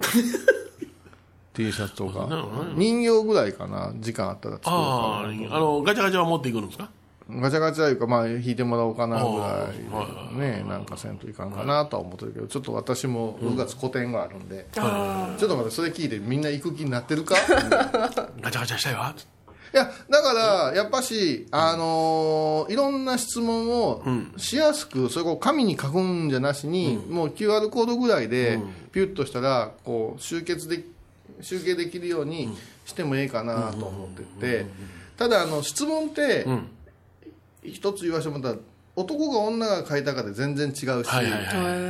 [1.55, 2.29] T シャツとか。
[2.77, 4.77] 人形ぐらいかな時間あったら作ろう。
[4.77, 5.21] かあ
[5.53, 6.91] ああのガチャガチャは持っていくんですか？
[7.31, 14.67] ガチャガチャいうかまあ弾いてもらおうかなぐらあいねなんかせんといかんかなとは思ってるけどちょっと私も6月個展があるんで。
[14.75, 17.35] ちょっと待ってそれ聞いてみんな行く気になってるか？
[18.43, 19.15] ガチャガチャしたいわ。
[19.73, 24.05] いやだからやっぱしあのーいろんな質問を
[24.37, 28.61] しやすくそれを紙に書くんじゃなしにもう QR コードぐらいで
[28.93, 30.85] ピュッとしたらこう集結で
[31.45, 34.67] 集計できるようにしてもええかなと思ってて。
[35.17, 36.69] ただあの質問ってん。
[37.63, 38.65] 一つ言わせてもらったら
[38.97, 41.09] 男が女が書いたかで全然違うし、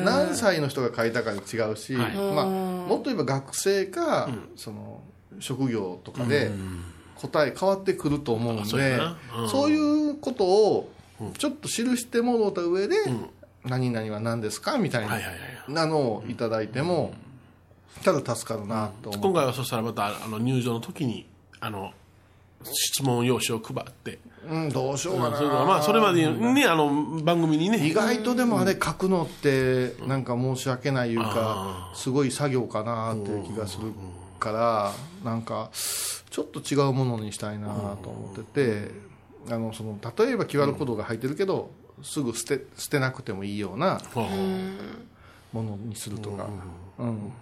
[0.05, 2.15] 何歳の人が書いたかで違うし、はい。
[2.15, 5.03] まあ、もっと言えば学生か、その
[5.41, 6.51] 職業とかで
[7.17, 10.91] 答え変わってくると思うんそうやでそういうことを
[11.39, 12.97] ちょっと記してもろうた上で
[13.65, 15.07] 「何々は何ですか?」みたい
[15.69, 17.15] なのをいただいても
[18.03, 19.23] ただ助かるなと思う。
[19.23, 21.27] 今回はそしたらまたあの入場の時に
[21.61, 21.93] あの
[22.73, 25.31] 質問用紙を配って、うん、どうしようかな。
[25.31, 27.87] まあ、それからまあそれまでにねあの番組にね。
[27.87, 33.93] 意外とでもあれ書くのってなんか申し訳ないいうかすごい作業かなっていう気がする
[34.39, 34.93] から
[35.25, 37.69] なんかちょっと違うものにしたいな
[38.03, 38.91] と思ってて
[39.51, 41.71] あのその例えば QR コードが入ってるけど
[42.03, 44.01] すぐ捨て捨てなくてもいいような
[45.53, 46.49] ものにするとか、
[46.99, 47.33] うん、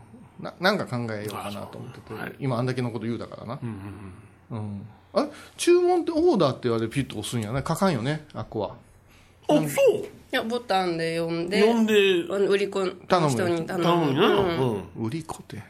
[0.42, 2.02] ななんか考えようかなと思ってて
[2.40, 3.58] 今あんだけのこと言うだからな、
[4.50, 5.28] うん、あれ？
[5.56, 7.62] 注文ってオーダーって言われてピッと押すんやね。
[7.66, 8.74] 書かんよねあっこは。
[9.48, 9.64] あそう？
[9.64, 9.68] い
[10.32, 12.86] やボタンで読んで呼んで売り子の
[13.30, 13.84] 人に頼む。
[13.84, 14.40] 頼むんやな、う
[14.76, 15.06] ん。
[15.06, 15.62] 売り子って。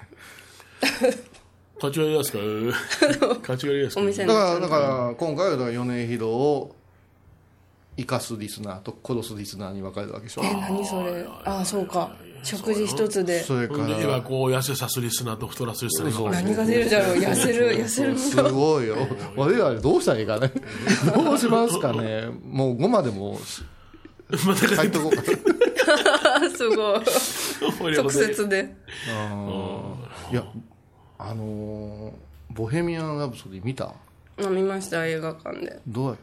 [1.83, 2.39] 立ち割りやすか？
[3.53, 6.75] 立ち割りやすかお店だのからだから今回はだから米広を
[7.97, 10.43] 生かすリスナーと殺すリスナーに分かれるわけでしょ。
[10.45, 11.27] え何それ？
[11.45, 13.43] ああそうか食事一つで。
[13.43, 14.23] それかほんで絵はら。
[14.23, 17.17] こう痩せさすリスナーと太らすリスナーが何が出るだろう。
[17.17, 18.97] 痩せる痩せるすごいよ。
[19.37, 20.51] 我々どうしたらいいかね。
[21.15, 22.29] どうしますかね。
[22.45, 23.39] もう5までも。
[24.47, 25.23] また書いとこうか。
[26.57, 26.97] すご
[27.91, 27.95] い。
[27.97, 28.75] 直接で。
[30.31, 30.45] いや
[31.19, 32.13] あのー
[32.55, 33.95] ボヘミアン・ラブソディ」見た？
[34.43, 35.81] あ見ました映画館で。
[35.87, 36.17] どうやっ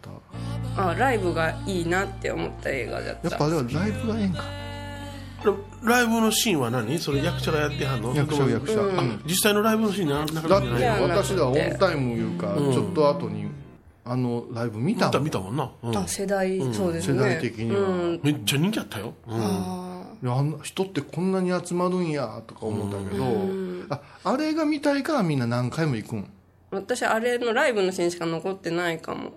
[0.76, 0.90] た？
[0.90, 3.30] あライブがいいなって思った映画だった。
[3.30, 4.44] やっぱあれはライブがええんか
[5.84, 7.00] ライブのシーンは何？
[7.00, 8.14] それ役者がやってはんの？
[8.16, 11.00] 役者役者、あ実際のライブのシーンななかだってなかじゃない？
[11.08, 13.48] いや私らオンタイムいうか、ちょっと後に
[14.04, 15.98] あのライブ見た見たもん見たもんな、うん。
[15.98, 17.20] あ世代、そうですね。
[17.20, 17.80] 世代的には。
[17.80, 18.20] うん。
[18.24, 19.40] めっちゃ人気あったよ、うん。
[19.40, 23.26] あいやあんな人ってこんなに集まるんやとか思ったけど、
[23.90, 26.20] ああれが見たいからみんな何回も行くん？
[26.20, 26.26] ー
[26.72, 29.32] 私あれのライブのシーンしか残ってないかも。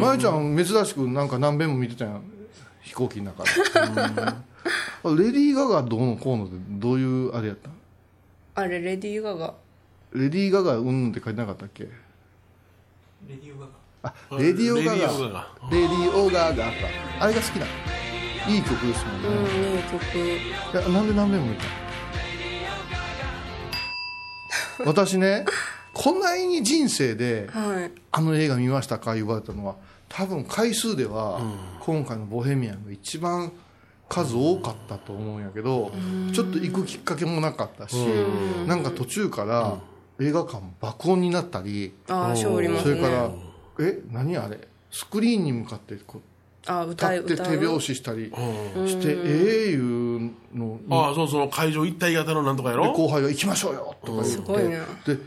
[0.00, 2.22] まゆちゃん珍しくなんか何遍も見てたやん。
[2.80, 3.50] 飛行機の中で。
[4.20, 4.44] うん
[5.04, 7.70] レディー・ガガどうのこうのってどういうあれやった？
[8.54, 9.54] あれレディー・ガガ。
[10.12, 11.84] レディー・ガガうんって書いてなかったっけ？
[11.84, 13.66] レディオガ
[14.04, 14.92] あレディオ・ガガ。
[14.94, 15.48] レディオガガ。
[15.70, 16.72] レディオ・ガガか。
[17.20, 18.52] あれが好きなの？
[18.54, 20.18] いい曲ですもんうんね、いい曲。
[20.18, 21.70] いやなんで何遍も見たの。
[24.90, 25.44] 私ね
[25.94, 27.90] こないに人生ではい。
[28.10, 29.14] あの映画見ましたか？
[29.14, 29.76] 言われたのは
[30.08, 31.40] 多分回数では
[31.80, 33.52] 今回の「ボヘミアン」が一番
[34.14, 35.90] 数多かったと思うんやけど
[36.34, 37.96] ちょっと行くきっかけもなかったし
[38.66, 39.78] なんか途中から
[40.20, 42.68] 映画館も爆音になったりあそれ
[43.00, 43.30] から
[43.80, 44.58] え何あれ？
[44.90, 48.26] スクリーンに向かってこうあ歌って手拍子したり
[48.86, 54.38] してええいうのにああそうそう会場一体型のなんとかやでろ後輩が「行きましょうよ」とか言
[54.82, 55.20] ってで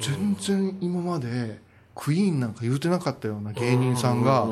[0.00, 1.60] 全然今まで
[1.98, 4.46] クイーンなんか言うてなかったような芸人さんが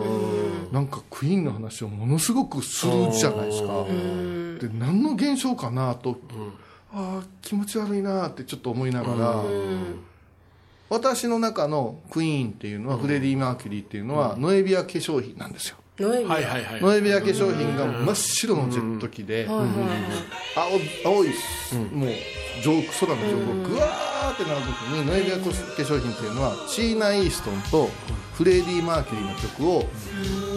[0.72, 3.84] なんかクイーンの話をものすごくするじゃないですか。
[4.60, 6.18] で何の現象かなと
[6.92, 9.44] ああ気持ち悪いなってちょっと思いながら
[10.88, 15.76] 私の中のクイーンっていうのはフレディ・マーキュリーっていうのはノエビア化粧品なんですよ。
[16.00, 16.24] ノエビ。
[16.24, 16.80] アはいはいはい。
[16.80, 19.72] ノエビア化粧品が真っ白のジェット機ではいはいはい。
[21.04, 21.28] 青青い、
[21.92, 22.08] もう
[22.60, 27.90] 上空空の上空ぐわーってなる時にノエビア化粧品っていうのはシーナ・イーストンと
[28.34, 29.86] フレディ・マーキュリーの曲を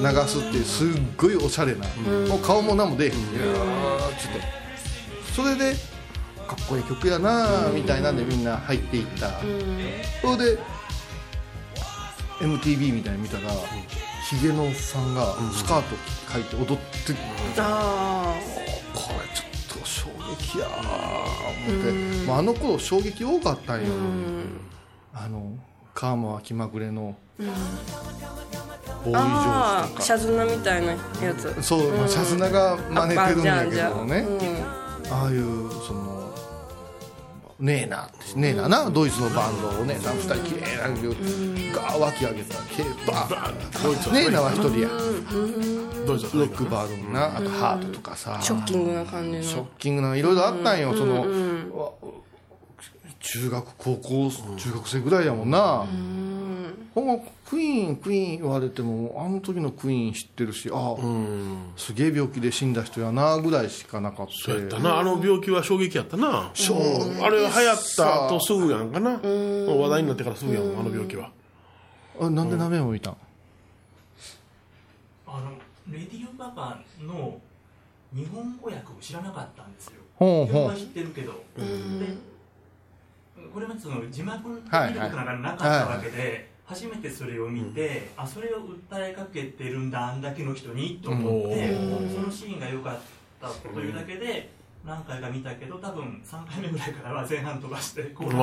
[0.02, 0.88] 流すっていうすっ
[1.18, 1.88] ごいおしゃれな、
[2.28, 3.24] もう顔も何も出えへんちょっ
[5.34, 5.76] とそれで
[6.48, 9.40] かっこいい曲やなーみたいなんでみんな入っていった、
[10.22, 10.60] それで
[12.42, 13.52] MTV みたいに見たら
[14.30, 15.96] ヒゲのおっさんがスカート
[16.34, 17.14] 履いて踊って
[17.58, 18.36] あ
[18.94, 19.49] これちょっと
[20.40, 20.70] 衝撃やー
[21.70, 23.88] 思って、まあ、あの頃衝撃多かったんよ、
[25.14, 25.58] あの
[25.94, 27.16] カーマは気まぐれの。
[27.38, 30.98] ボーイ・ジョあああージとかシャズナみたいなや
[31.38, 31.56] つ。
[31.62, 35.14] そう、まあ、シャズナが真似てるんだけどもねうん。
[35.14, 36.19] ああいうその
[37.60, 40.88] ねえなねえななドイツのバンドお姉さん2人綺麗な
[41.74, 44.90] ガー脇上げたらケーバーねえなは1人や。
[46.10, 48.40] ロックバードなあとハートとかさ。
[48.42, 49.44] ショッキングな感じの。
[49.44, 51.22] ショッキングないろいろあったんよ、その、
[51.78, 51.92] わ
[53.20, 55.86] 中学高校中学生ぐらいやもんな、
[56.94, 57.18] ほんま
[57.50, 60.96] クイーンクイーン言われてもあの時のクイーン知ってるしあ、
[61.78, 64.34] すげえ病気で死んだ人やなぐらいしかなかった。
[64.34, 65.00] そうやったな。
[65.00, 67.24] あの病気は衝撃やったな、うん。
[67.24, 71.32] あれ流行った後すぐやんかな、話題になってからすぐやんあの病気は。
[72.22, 73.18] あなんで鍋もいたん、
[75.26, 75.52] あの
[75.92, 77.40] レディオ・ガガの
[78.14, 79.94] 日本語訳を知らなかったんですよ。
[80.16, 80.68] ほうほう。
[80.68, 82.30] は知ってるけど、で
[83.54, 84.94] これまでその字幕見たはい。
[84.94, 91.74] ことなんかなかったわけで、初めてそれを見て、あそれを訴えかけてるんだあんだけの人にと思って、
[92.14, 92.98] そのシーンが良かっ
[93.42, 94.52] たというだけで
[94.86, 98.38] 何回か見たけど多分3回目ぐらいからは前半飛ばしてこうなって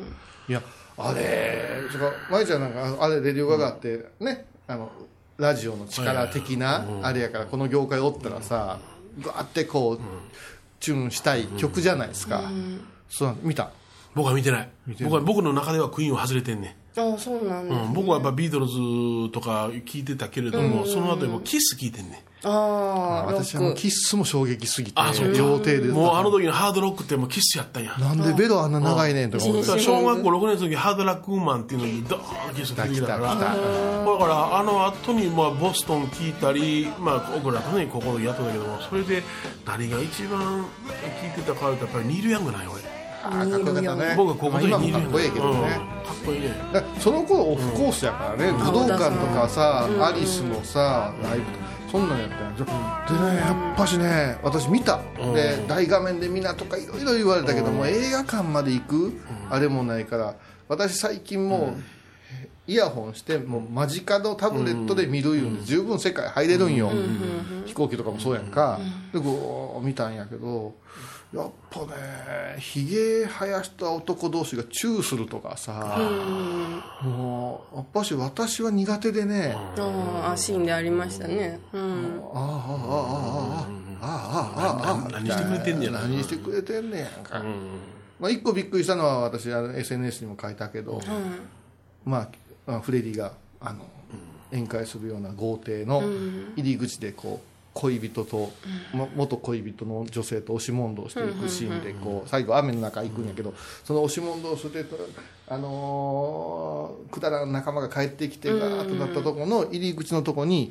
[0.00, 0.02] る。
[0.48, 0.60] いや
[0.98, 4.90] あれそれ舞ちゃんなんかあれレディオガガってねあの
[5.36, 8.80] ラジオの力的なあれやからこの業界おったらさ
[9.20, 10.00] ガーってこう
[10.80, 12.42] チューンしたい曲じゃないですか。
[13.08, 13.70] そう見た？
[14.14, 14.70] 僕は見てない。
[15.02, 25.38] 僕は僕の中ではクイーンは外れてんねああそうなんだ、うん、僕はやっぱビートルズとか聞いてたけれども、その後にもキス聞いてんねああロ私はキッスも衝撃すぎてあそうか。
[25.38, 27.96] 料亭でもうあの時のハードロックってもうキスやったんや。
[27.98, 33.34] なんでベロあんな長いねんとか思って小学校6年生の時ハードラックウーマンっていうのにドーンキス聞いてたから。
[33.36, 33.54] だか
[34.26, 39.22] らあの後にまあボストン聞いたりまあ僕らとねここでやってたけどもそれで
[39.64, 40.66] 何が一番
[41.22, 42.91] 聞いてたかとやっぱりニール・ヤングなんよ俺
[43.22, 44.14] あーかっこよかったね。
[44.16, 46.54] 僕はここでまあ今もかっこいいけどね、うんかっこいいね。
[46.98, 51.44] その頃オフコースやからね、武道館とかさ、アリスのさライブ
[51.90, 55.00] そんなんやったんやでねやっぱしね私見た、
[55.34, 59.20] で大画面で見なとかいろいろ言われたけども、映画館まで行く、
[59.50, 60.34] あれもないから
[60.68, 61.82] 私最近もう、
[62.66, 65.56] イヤホンしてもう間近のタブレットで見るいうん。
[65.58, 66.90] で十分世界入れるんよ、
[67.66, 68.80] 飛行機とかもそうやんか、
[69.12, 70.74] でこう見たんやけど
[71.32, 75.98] やっぱねひげ生やした男同士がチューするとかさ、
[77.02, 81.58] もうやっぱし私は苦手でね、ああシーンでありましたね。
[81.72, 82.20] うん。
[82.34, 87.42] ああああああああああああ何してくれてんねやな何してくれてんねやんか、
[88.18, 91.00] まあ、一個びっくりしたのは私 SNS にも書いたけど、
[92.04, 92.28] ま
[92.66, 93.86] あ、フレディがあの
[94.50, 96.02] 宴会するような豪邸の
[96.56, 98.50] 入り口でこう恋人と、
[98.94, 103.54] ま元恋人の女性と押し問答していくシーンでこう最後雨の中行くんやけど
[103.84, 104.84] その押し問答して
[105.48, 110.70] あのーくだらん仲間が帰ってきてガーッとなったとこの入り口のとこに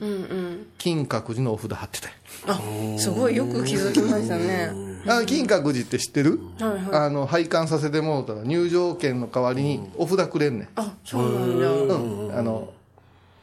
[0.77, 2.13] 金閣寺のお札貼ってたよ。
[2.47, 2.59] あ
[2.97, 4.71] すごいよく気づきましたね。
[5.07, 6.83] あ金閣寺って知ってる、はいはい。
[6.93, 11.95] あの拝観させてもらったら入場券の代わりにお札くれんねん、あそうなんだ。
[11.95, 12.35] うん。
[12.37, 12.73] あの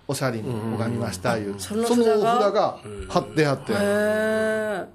[0.09, 2.79] おしゃれに拝みましたいう、そのそのお札が
[3.09, 4.87] 貼ってあって、へえ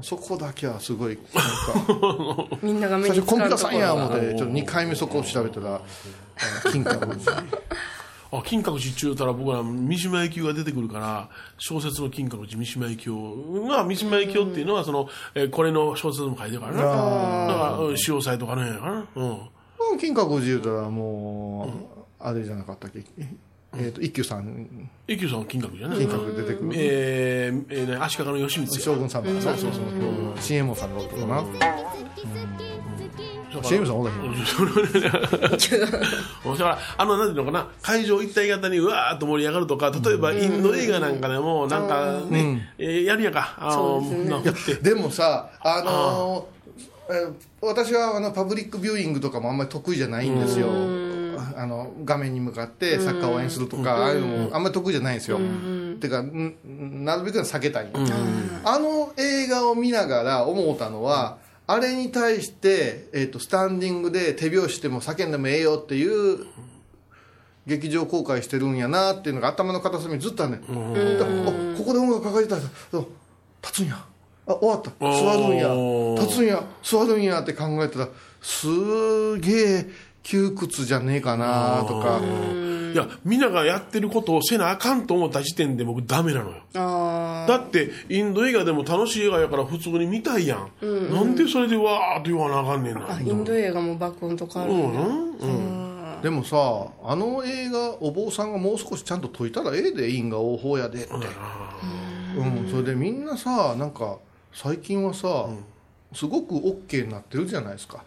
[0.00, 2.46] そこだけはすごい なんか。
[2.62, 5.80] みんなが目最初コンピューターさんや思ってちょっと2回目そこを調べたら
[6.70, 7.42] 金閣寺。
[8.34, 16.78] あ金閣寺中たら僕は三島由紀夫が出てくるから小説の金閣寺三島由紀夫が三島由紀夫っていうのはその、えーこれの小説も書いてるからな。
[16.78, 18.62] だからうん潮騒とかね
[19.16, 19.24] う
[19.96, 19.98] ん。
[19.98, 21.70] 金閣寺言うたらもう、
[22.18, 23.04] あれじゃなかったっけ？
[23.78, 24.88] えっ、と一休さん。
[25.06, 28.80] 一休さんは金閣寺ね金閣寺出てくる、えーえーね足利の義満や。
[28.80, 29.32] 将軍様。
[29.32, 29.82] がそうそうそう
[30.40, 31.44] 新右衛門さんがおるとかな
[33.62, 34.32] 新右衛門さんおらへん
[36.52, 37.68] だからあのなんていうのかな。
[37.82, 43.54] 会場一体型にうわーっと盛り上がるとか例えばインド映画なんかでもなんかね、えーやるやんか。
[43.58, 44.08] あのそ
[44.40, 44.76] うですね。
[44.82, 50.68] でもさあのー私はあのパブリックビューイングとかもあんまり得意じゃないんですよ
[51.56, 57.90] あの画面に向かってサッカーを応援するとかああいうのもあんまり得意じゃないんですよていうかなるべく避けたい
[58.64, 66.46] あの映画を見ながら思ったのはあれに対して、えー、とスタンディングで手拍子しても叫んでもええよっていう
[67.66, 70.60] 劇場公開してるんやなっていうのが頭の片隅にずっとあるねん
[71.76, 74.04] ここで音楽かかりたい立つんや
[74.46, 78.08] あ終わった座るんや立つんや座るんやって考えたら
[78.40, 79.86] すげえ
[80.22, 82.20] 窮屈じゃねえかなとか。
[82.92, 86.56] いや皆がやってることをせなあかんと思った時点で僕ダメなのよ。
[86.74, 95.00] あだってインド映画でも楽しい映画やから普通に見たいやん、なんでそれでわーっと言わなあかんねんなインド映画も爆音とかあるうんだ。
[95.00, 96.22] んうん。
[96.22, 96.56] でもさ
[97.02, 101.14] あの映画お坊さんがもう少しちゃんと解いたらええで因果応報やでって。
[101.14, 104.18] うんそれでみんなさなんか
[104.52, 105.48] 最近はさ、
[106.12, 108.04] すごく OK になってるじゃないですか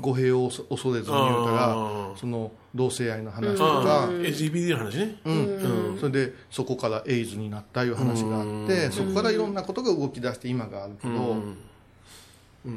[0.00, 1.76] 語弊を恐れずに言うたら
[2.16, 5.98] その同性愛の話とあか、あ LGBT の話ね、うん。
[5.98, 11.36] それでそこからエイズになったいう話があってそこからいろんなことが動き出して今があるけど、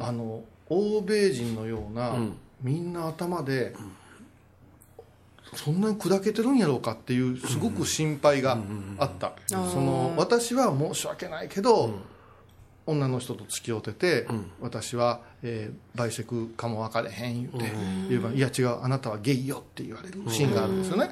[0.04, 2.16] あの欧米人のような、
[2.62, 3.76] みんな頭で、
[5.56, 8.58] そんなに砕けてるんやろうかっていうすごく心配が
[8.98, 11.91] あった、その私は申し訳ないけど、
[12.86, 14.28] 女の人と付き合ってて、
[14.62, 17.72] 私は、えーバイセクかも分かれへん言うて、
[18.10, 21.10] 言えばいや違うあなたはゲイよって言われるシーンがあるんですよね、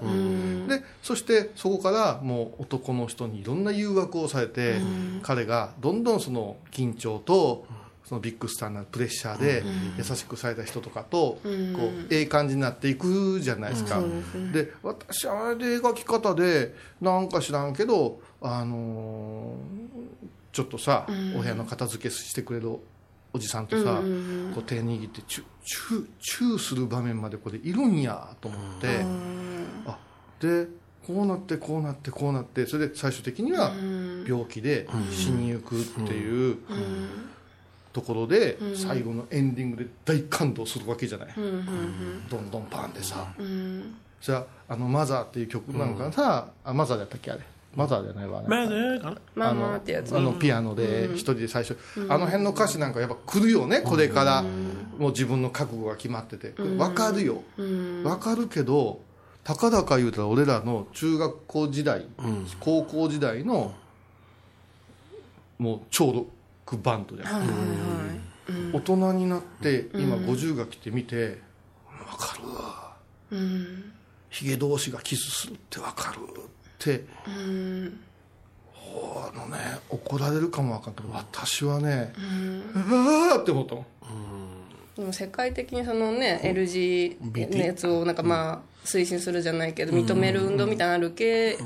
[0.68, 4.78] でそしてそこからもう男の人にいろんな誘惑をされて、
[5.22, 7.68] 彼がどんどんその緊張と
[8.06, 9.64] そのビッグスターなプレッシャーで
[9.98, 14.02] 優しくされた人とかとこうええ感じになっていくじゃないですか、
[14.52, 19.92] で私はあれで描き方でなんか知らんけどあのー
[20.52, 21.08] ちょっとさ、
[21.38, 22.78] お部屋の片付けしてくれる
[23.34, 24.02] おじさんとさ、
[24.54, 29.06] こう手握ってチュチュチューする場面までここでいるんやと思って、
[29.86, 29.98] あ
[30.40, 30.68] で
[31.06, 33.72] こうなってこうなってこうなってそれで最終的には
[34.28, 36.58] 病気で死にゆくっていう
[37.94, 41.34] ところで最後のエンディングで大感動するわけじゃない、
[42.30, 43.34] どんどんパンでさ、
[44.22, 47.42] じゃああの「マザー」っていう曲なんかさ、あマザーだったっけあれ
[47.76, 48.42] マザーじゃないわ。
[48.42, 50.16] ねまあねかなママってやつ。
[50.16, 51.78] あのピアノで一人で最初、
[52.10, 53.82] あの辺の歌詞なんかやっぱ来るよね？
[53.82, 56.50] これから、もう自分の覚悟が決まってて。
[56.50, 59.02] 分かるよ、分かるけど
[59.44, 62.06] たかだか言うたら俺らの中学校時代、
[62.60, 63.74] 高校時代の
[65.58, 66.26] もう超ロッ
[66.66, 68.22] クバンドじゃん、
[68.74, 71.40] 大人になって今50が来てみて
[72.10, 72.98] 分かるわ。
[74.30, 76.20] ヒゲ同士がキスするって分かる
[76.82, 77.30] ってあ
[79.38, 79.58] のね
[79.90, 81.04] 怒られるかも分かんない。
[81.04, 82.14] けど私はね
[82.74, 83.86] うわーって思ったもん。
[84.96, 91.58] でも世界的にそのね LG のやつをなんかまあ推進するじゃないけど認める運動みたいなのあるけ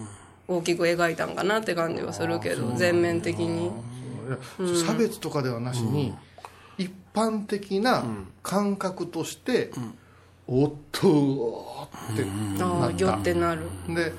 [0.47, 3.72] 大きく描いたんかなって感じはするけど全面的に。
[4.86, 6.11] 差別とかではなしに、
[6.80, 8.03] 一般的な
[8.41, 9.70] 感覚として、
[10.47, 12.23] おっとって
[12.61, 13.63] ああギョってなる。
[13.87, 14.13] で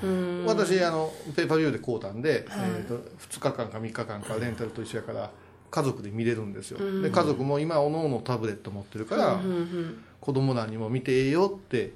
[0.45, 2.95] 私あのペーパービューで買うたんで、えーと
[3.29, 5.31] 2日間か3日間かレンタルと一緒やから
[5.71, 9.39] 家族で見れるんですよ、で家族も今おのおのタブレット持ってるから、
[10.21, 11.91] 子供らにも見てええよって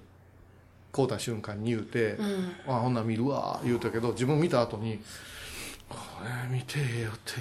[0.91, 2.17] 買うた瞬間に言うて
[2.67, 4.99] 「あほんなら見るわ」言うたけど自分見た後に
[5.89, 7.32] 「これ見てええよ」って。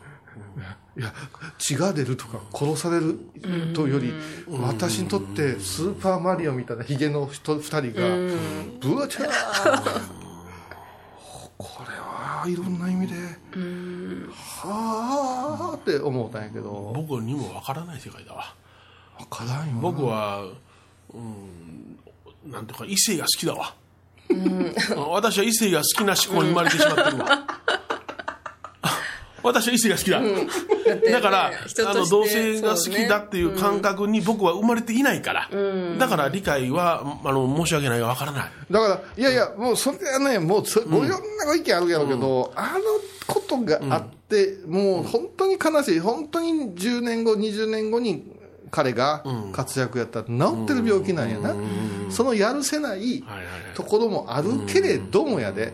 [0.58, 1.12] あいや
[1.58, 3.18] 血が出るとか殺される
[3.74, 4.12] というより
[4.48, 8.08] 私にとってスーパーマリオみたいなヒゲの人2人が
[8.80, 10.00] ブワチャー。
[11.56, 13.14] これはいろんな意味で
[14.30, 16.92] はあって思ったんやけーど。
[16.94, 18.54] 僕にもわからない世界だわ。
[19.18, 19.80] 分からんよな。
[19.80, 20.44] 僕は
[21.12, 21.98] うん
[22.46, 23.74] なんていうか異性が好きだわ、
[25.10, 27.46] 私は異性が好きな思考に生まれてしまってるわ、
[29.42, 30.20] 私は異性が好きだ、
[31.10, 35.48] だから、あの同性が好きだっていう感覚に僕は生まれていないから、
[35.98, 38.50] だから理解はあの申し訳ないがわからない。
[38.70, 41.16] だからいやいやもうそれはねもうそいろんな
[41.46, 42.80] ご意見あるやろうけど、あの
[43.26, 48.24] ことがあって、もう本当に悲しい本当に10年後20年後に
[48.70, 51.54] 彼が活躍やったら治ってる病気なんやな、
[52.10, 53.24] そのやるせない
[53.74, 55.72] ところもあるけれどもやで、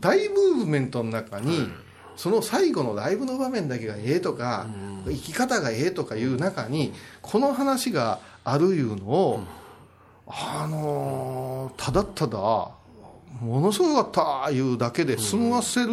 [0.00, 1.68] 大ムーブメントの中に、
[2.16, 4.66] その最後のライブの場面だけがええとか、
[5.06, 9.40] 生き方がええとかいう中にこの話があるいうのを、
[10.26, 12.38] あのーただただ
[13.40, 15.88] ものすごかったいうだけで済ませる、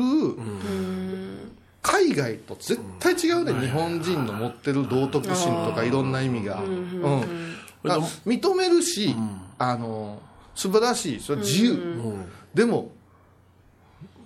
[1.82, 7.56] 海外と絶対違うね、日本人の持ってる道徳心とかいろんな意味が、うん
[7.86, 9.16] あ認めるし、
[9.58, 10.22] あの
[10.54, 12.16] 素晴らしいそれは自由、
[12.54, 12.92] でも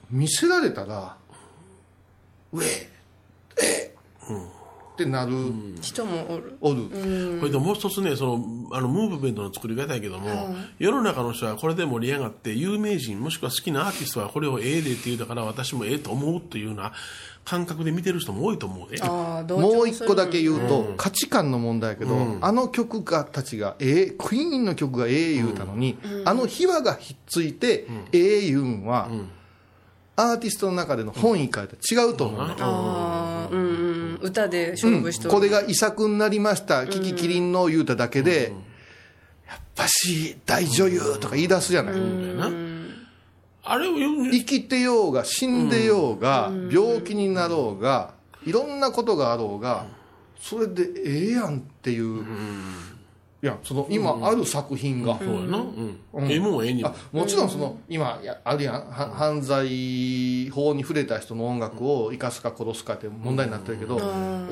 [0.10, 1.16] 見せられたら
[2.54, 2.90] 「うえ
[3.62, 3.94] え
[4.94, 5.32] ってなる、
[5.82, 6.58] 人もおる。
[6.62, 6.84] おる、
[7.40, 16.94] これでもう一つねそのあのムーブメントの作り方やけども、世の中の人はこれで盛り上がって有名人もしくは好きなアーティストはこれをええでって言うだから私もええと思うというような
[17.44, 29.10] 感覚で見てる人も多いと思うでああ同もう一個だけ言うと、価値観の問題やけど、あの曲がたちがええクイーンの曲がええ言うたのに、あの秘話がひっついて、ええ言うんは、
[30.16, 33.64] アーティストの中での本意から違うと思うね、うんう
[34.14, 34.20] ん。
[34.22, 38.54] 歌で勝負しとる、これが遺作になりました「キキキリンの」言うただけで、
[39.48, 41.96] やっぱし大女優とか言い出すじゃない、
[43.64, 48.14] あれを読ん生きてようが死んでようが、病気になろうが
[48.46, 49.86] いろんなことがあろうが
[50.40, 52.24] それでええやんっていう、
[53.44, 56.32] いやその今ある作品が、そうやな、うん。
[56.32, 58.74] ええもええにあもちろんその、今やあるやん。
[58.76, 64.00] は犯罪法に触れた人の音楽を生かすか殺すかって問題になってるけど、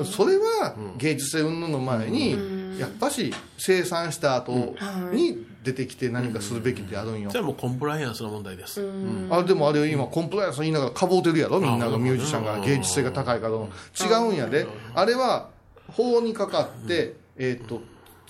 [0.04, 4.74] それは芸術性云々の前に、やっぱし生産した後
[5.10, 8.86] に出てきて何かするべきであるんよ、それはもうコンプライアンスの問題です、
[9.30, 13.54] あでもあれ今コンプライアンス言いながらかぼうてるやろみんながミュージシャンが芸術性が高いから。
[13.54, 14.66] 違うんやで。
[14.94, 15.48] あれは
[15.88, 17.80] 法にかかって、えー、と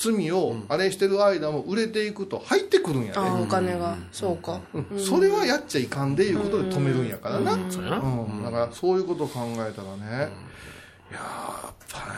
[0.02, 4.60] 罪をあれしてる間も売れていくと入ってくるんやで、ああお金が、そうか、
[4.98, 7.70] それはやっちゃいかんでいうことで止めるんやからな、うん。
[7.70, 8.00] そうやな、
[8.44, 10.32] だからそういうことを考えたらね、
[11.10, 12.14] いややっぱね。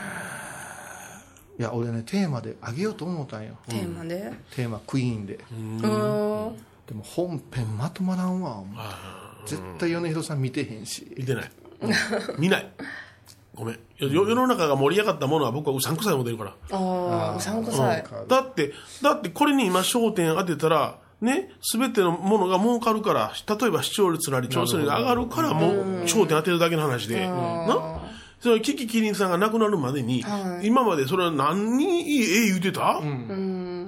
[1.57, 3.57] いや俺ねテーマであげようと思ったんよ。
[3.69, 4.33] テーマで？
[4.55, 5.39] テーマクイーンで。
[5.51, 5.77] うん。
[5.81, 8.63] でも本編まとまらんわ。
[9.45, 11.13] 絶対米広さん見てへんし。
[11.15, 11.51] 見てない、
[12.37, 12.69] 見ない
[13.55, 13.75] ごめん。
[13.97, 16.53] よ世の中が盛り上がったものは僕はうさんくさいも出るから。
[16.71, 27.27] ああうさんくさい、だってだってこれに今焦点当てたらね全てのものが儲かるから例えば視聴率なり調査率が上がるからもう焦点当てるだけの話で。
[27.27, 28.01] な？
[28.41, 30.23] それキキキリンさんが亡くなるまでに、
[30.61, 33.01] 今までそれは何にええ言うてた、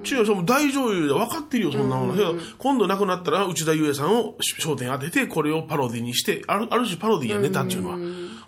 [0.03, 2.13] 違う、その大女優で分かってるよ、そんなもの。
[2.13, 7.97] けど今度亡くなったら、内田裕也さんを焦点当てて、これをパロディにして、あるある種パロディやネタっていうのは。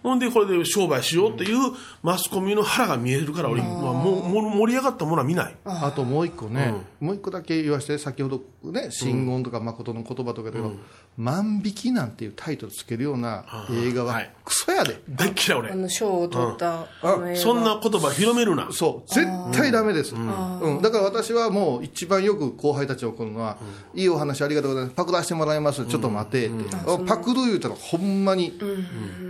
[0.02, 0.20] ほん。
[0.20, 1.58] で、これで商売しようっていう
[2.04, 5.56] マスコミの腹が見えるから、俺、まあ、も盛り上がったものは見ない。
[5.66, 10.74] あともう一個ね、もう一個だけ言わせて先ほどね「真言」とか誠の言葉とかだけど
[11.18, 14.34] 「万引き」なんていうタイトルつけるような映画ははい。
[14.46, 15.72] クソやで、大っ嫌い、俺。
[15.72, 16.88] あの賞を取った
[17.36, 18.70] そんな言葉広めるな。
[18.72, 19.14] そう。
[19.14, 20.82] 絶対ダメです、うん。
[20.82, 23.58] だから私はもう一番よく後輩たちに送るのは
[23.94, 24.96] 「いいお話ありがとうございます。
[24.96, 26.66] パクらせてもらいます、ちょっと待て」って、
[27.06, 28.58] パクる言うたらほんまに、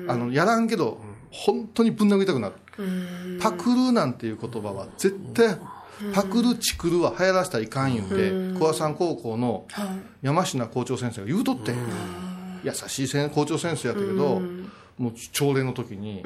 [0.07, 0.99] あのやらんけど
[1.31, 2.55] 本当にぶん殴りたくなる。
[3.41, 5.57] パクるなんていう言葉は絶対
[6.13, 9.65] パクるチクるは流行らせたらいかん言うて桑さん高校の
[10.21, 11.73] 山科校長先生が言うとって
[12.63, 14.41] 優しい先校長先生やったけど
[14.97, 16.23] もう朝礼の時に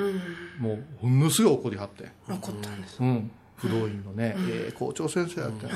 [0.59, 2.11] もうものすごい怒りはって。
[2.28, 3.32] 怒ったんですうん。
[3.55, 5.71] 不動院のね、ええ校長先生やって、で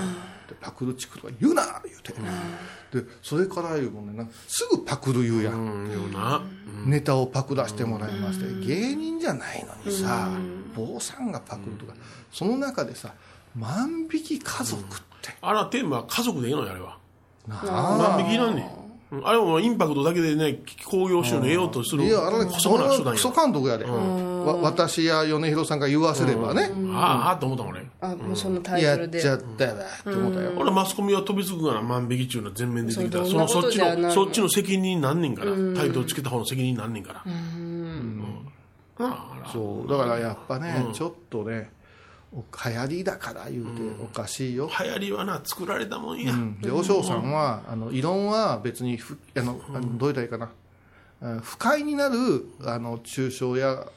[0.59, 2.11] パクるチクるは言うな言うて、
[2.99, 6.41] でそれから言うもんねすぐパクる言うやん、うんよな。
[6.85, 10.29] ネタをパクらしてもらいまして、芸人じゃないのにさ、
[10.75, 11.93] 坊さんがパクるとか、
[12.31, 13.13] その中でさ
[13.55, 14.85] 万引き家族っ
[15.21, 16.97] て、あらテーマは家族でいいのよあれは。
[17.47, 19.17] 万引きなんねん。
[19.17, 19.27] うん。
[19.27, 29.23] あれもインパクトだけでね興行収入得ようとするいやあれ細くな手段クソよ監督やで、わ私や米広さんが言わせればね、ああああと思ったもん俺あもうそのタイトルで。
[29.23, 33.19] やっちゃったわって思ったよ、俺マスコミは飛びつくから万引き中の全面出てきた。
[33.19, 35.51] らそのそっちのそっちの責任になんねんから。
[35.73, 37.23] タイトルつけた方の責任になんねんから。
[37.25, 38.23] うん。
[38.99, 39.89] ああそう。
[39.89, 41.76] だからやっぱね、ちょっとねお
[42.33, 46.61] 流行りだから言うておかしいよ、流行りはな作られたもんや、うん。
[46.61, 50.51] で和尚さんはあの異論は別にふあのあのどう言ったらいいかな。
[51.19, 52.15] あ不快になる
[52.63, 53.87] あの抽象や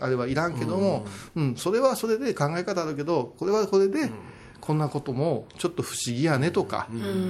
[0.00, 1.56] あれはいらんけども、うん。
[1.56, 4.10] それはそれで考え方あるけどこれはこれで、
[4.60, 6.88] こんなこともちょっと不思議やねとか、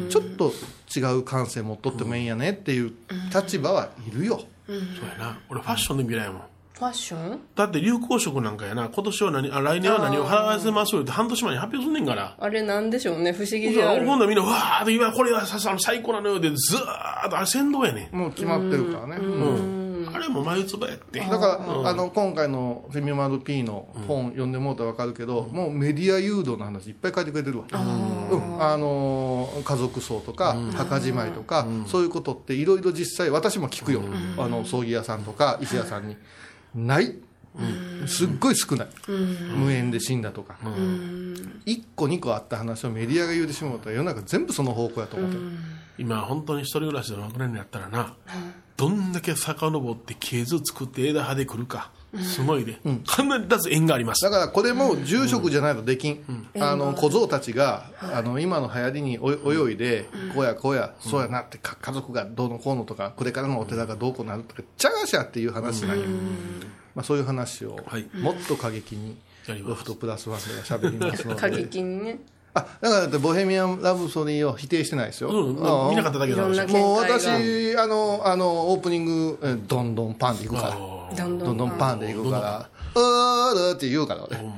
[0.09, 0.53] ちょっと
[0.96, 2.92] 違う感性持っとってもいいんやねっていう
[3.32, 4.76] 立場はいるよ、そう
[5.09, 5.38] やな。
[5.49, 6.42] 俺ファッションで見らやもん
[6.79, 7.41] ファッション？
[7.57, 8.89] だって流行色なんかやな。
[8.89, 12.37] 今年は何あ来年は何を払わせますよって半年前に発表すんねんから。
[12.39, 13.33] あれなんでしょうね。
[13.33, 18.16] 不思議ほであるんならみんなわーって今これがささ最高なのよでずーっとあれ先導やねん。
[18.16, 20.09] もう決まってるからね、うん。
[20.14, 21.18] あれも眉唾やって。
[21.18, 28.62] だから、あの今回のフェミマル P の本読んでもらったら分かるけど、もうメディア誘導の話いっぱい書いてくれてるわ、うん。
[28.62, 34.03] あのー家族葬とか、墓じまいとか、そういうことっていろいろ実際私も聞くよ、
[34.39, 36.16] あの葬儀屋さんとか石屋さんに
[36.75, 37.14] ない、
[38.07, 38.89] すっごい少ない、
[39.57, 40.57] 無縁で死んだとか、
[41.66, 45.43] 1個2個あった話をメディアが言うてしまうと世の中全部その方向やと思ってる、
[45.99, 48.14] 今本当に一人暮らしで亡くなるんやったらな、
[48.77, 54.25] どんだけ遡って系図作って枝葉で来るかすごいで、必ず縁があります。
[54.25, 56.25] だからこれも住職じゃないとできん、
[56.59, 66.07] あの小僧たちが、あの今の流行りにお泳いで、こうやこうや、そうやなってか家族がどうのこうのとかこれからのお寺がどうこうなるとかちゃがしゃっていう話なんよ、
[66.95, 68.09] まあ、そういう話をはい。
[68.15, 69.17] もっと過激に
[69.67, 72.21] ロフトプラスワンではしゃべりますの 過で激にね
[72.55, 77.28] あだからだってボヘミアン・ラブソディを否定してないですよ、うん見なかっただけもう私
[77.76, 80.68] あのあのオープニングえどんどんパンでいくから。
[80.70, 84.24] あどんどんパンでいくから「あーる」って言うから。
[84.24, 84.57] 俺ーほんま。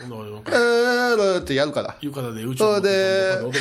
[0.00, 1.94] ほんならなん「かあーる」ってやるから。
[2.00, 3.58] 浴衣で宇宙それでの、そ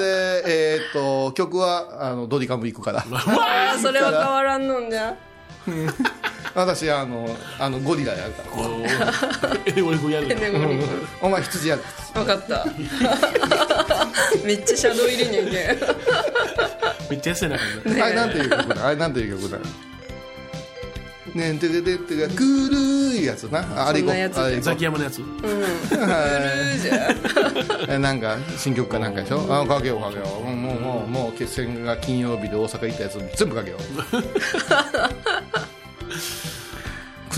[0.00, 3.02] で、えーっと、曲は、あの、ドリカム行くから。
[3.80, 5.14] それは変わらんのんじゃ
[6.64, 8.42] 私、あの、あの、ゴリラやるか
[9.44, 9.56] ら。
[9.66, 10.80] えで俺こうやるねごり
[11.22, 11.82] お前、羊やる。
[12.14, 12.66] 分かった。
[14.44, 15.50] めっちゃシャドウ入れにゃいけ。
[15.50, 15.78] ん
[17.10, 18.86] めっちゃ痩せな感じあれ、なんていう曲だ？
[18.86, 19.58] あれ、なんていう曲だ？
[21.34, 23.60] ねんてけてってが、くるいやつな。
[23.76, 24.14] ああれ行こう。
[24.14, 25.18] そんなやつあれザキヤマのやつ。
[25.18, 26.82] ルー
[27.86, 29.46] じゃ なんか、新曲かなんかでしょ？
[29.48, 30.48] あ、かけようかけよう。
[30.48, 33.80] うんもう、もう、もう、決戦が金曜日で大阪行ったやつ、全部かけよう。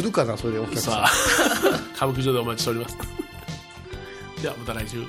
[0.01, 1.05] 来るかな、それでお客さん。
[1.94, 2.96] 歌舞伎町でお待ちしております。
[4.42, 5.05] ではまた来週。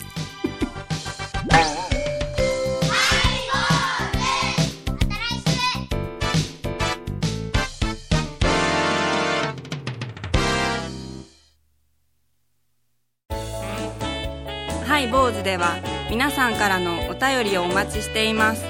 [14.86, 15.78] ハイボーズでは
[16.10, 18.64] 皆さんからのお便りをお待ちしています。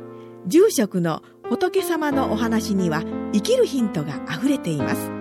[0.48, 5.12] 住職の仏様のお話には生きるヒントがあふれています。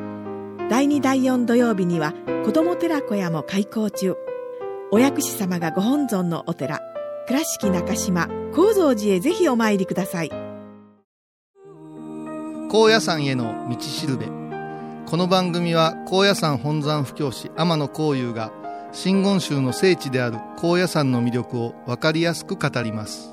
[0.71, 2.15] 第2第4土曜日には
[2.45, 4.17] 子ども寺小屋も開校中。
[4.91, 6.81] お薬師様がご本尊のお寺
[7.27, 10.31] 倉敷中島・高蔵寺へぜひお参りください。
[12.71, 14.27] 高野山への道しるべ。
[15.07, 18.53] この番組は高野山本山布教師天野幸雄が
[18.93, 23.33] 真言宗の聖地である高野山の魅力を分かりやすく語ります。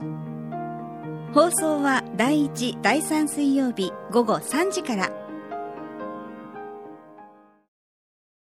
[1.32, 5.12] 放送は第1、第3水曜日午後3時から。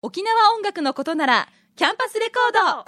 [0.02, 2.86] 沖縄音楽のことならキャンパスレコー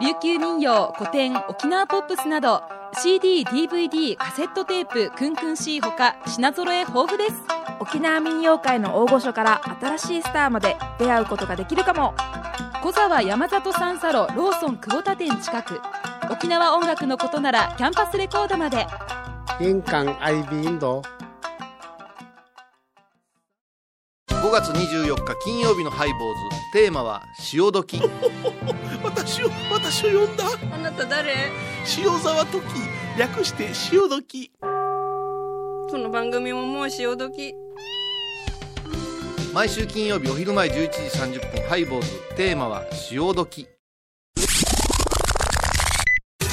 [0.00, 0.06] ド。
[0.06, 2.62] 琉球民謡古典沖縄ポップスなど
[2.94, 7.34] CD/DVD カセットテープクンクン C ほか品揃え豊富です。
[7.78, 12.14] 沖縄民謡界の大御所から新しいスターまで出会うことができるかも。
[12.82, 15.82] 小沢山里三佐路ローソン久保田店近く。
[16.30, 18.86] 沖縄音楽のことならキャンパスレコードまで
[19.60, 21.02] 印港 IB 印度
[24.28, 26.56] 5月24日金曜日のハイボーズ。
[26.72, 28.00] テーマは潮時。
[29.02, 30.44] 私を私を呼んだ？
[30.72, 31.50] あなた誰？
[31.98, 32.62] 塩沢時。
[33.18, 34.52] 略して潮時。
[34.60, 37.54] この番組ももう潮時。
[39.54, 42.08] 毎週金曜日お昼前11時30分ハイボーズ。
[42.36, 43.66] テーマは潮時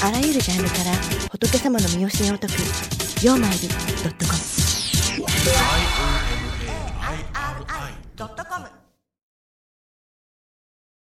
[0.06, 0.92] あらゆるジャンルから
[1.32, 2.56] 仏様の身教えを解く
[3.24, 4.40] 「曜マイルドットコム」
[8.18, 8.83] ドットコム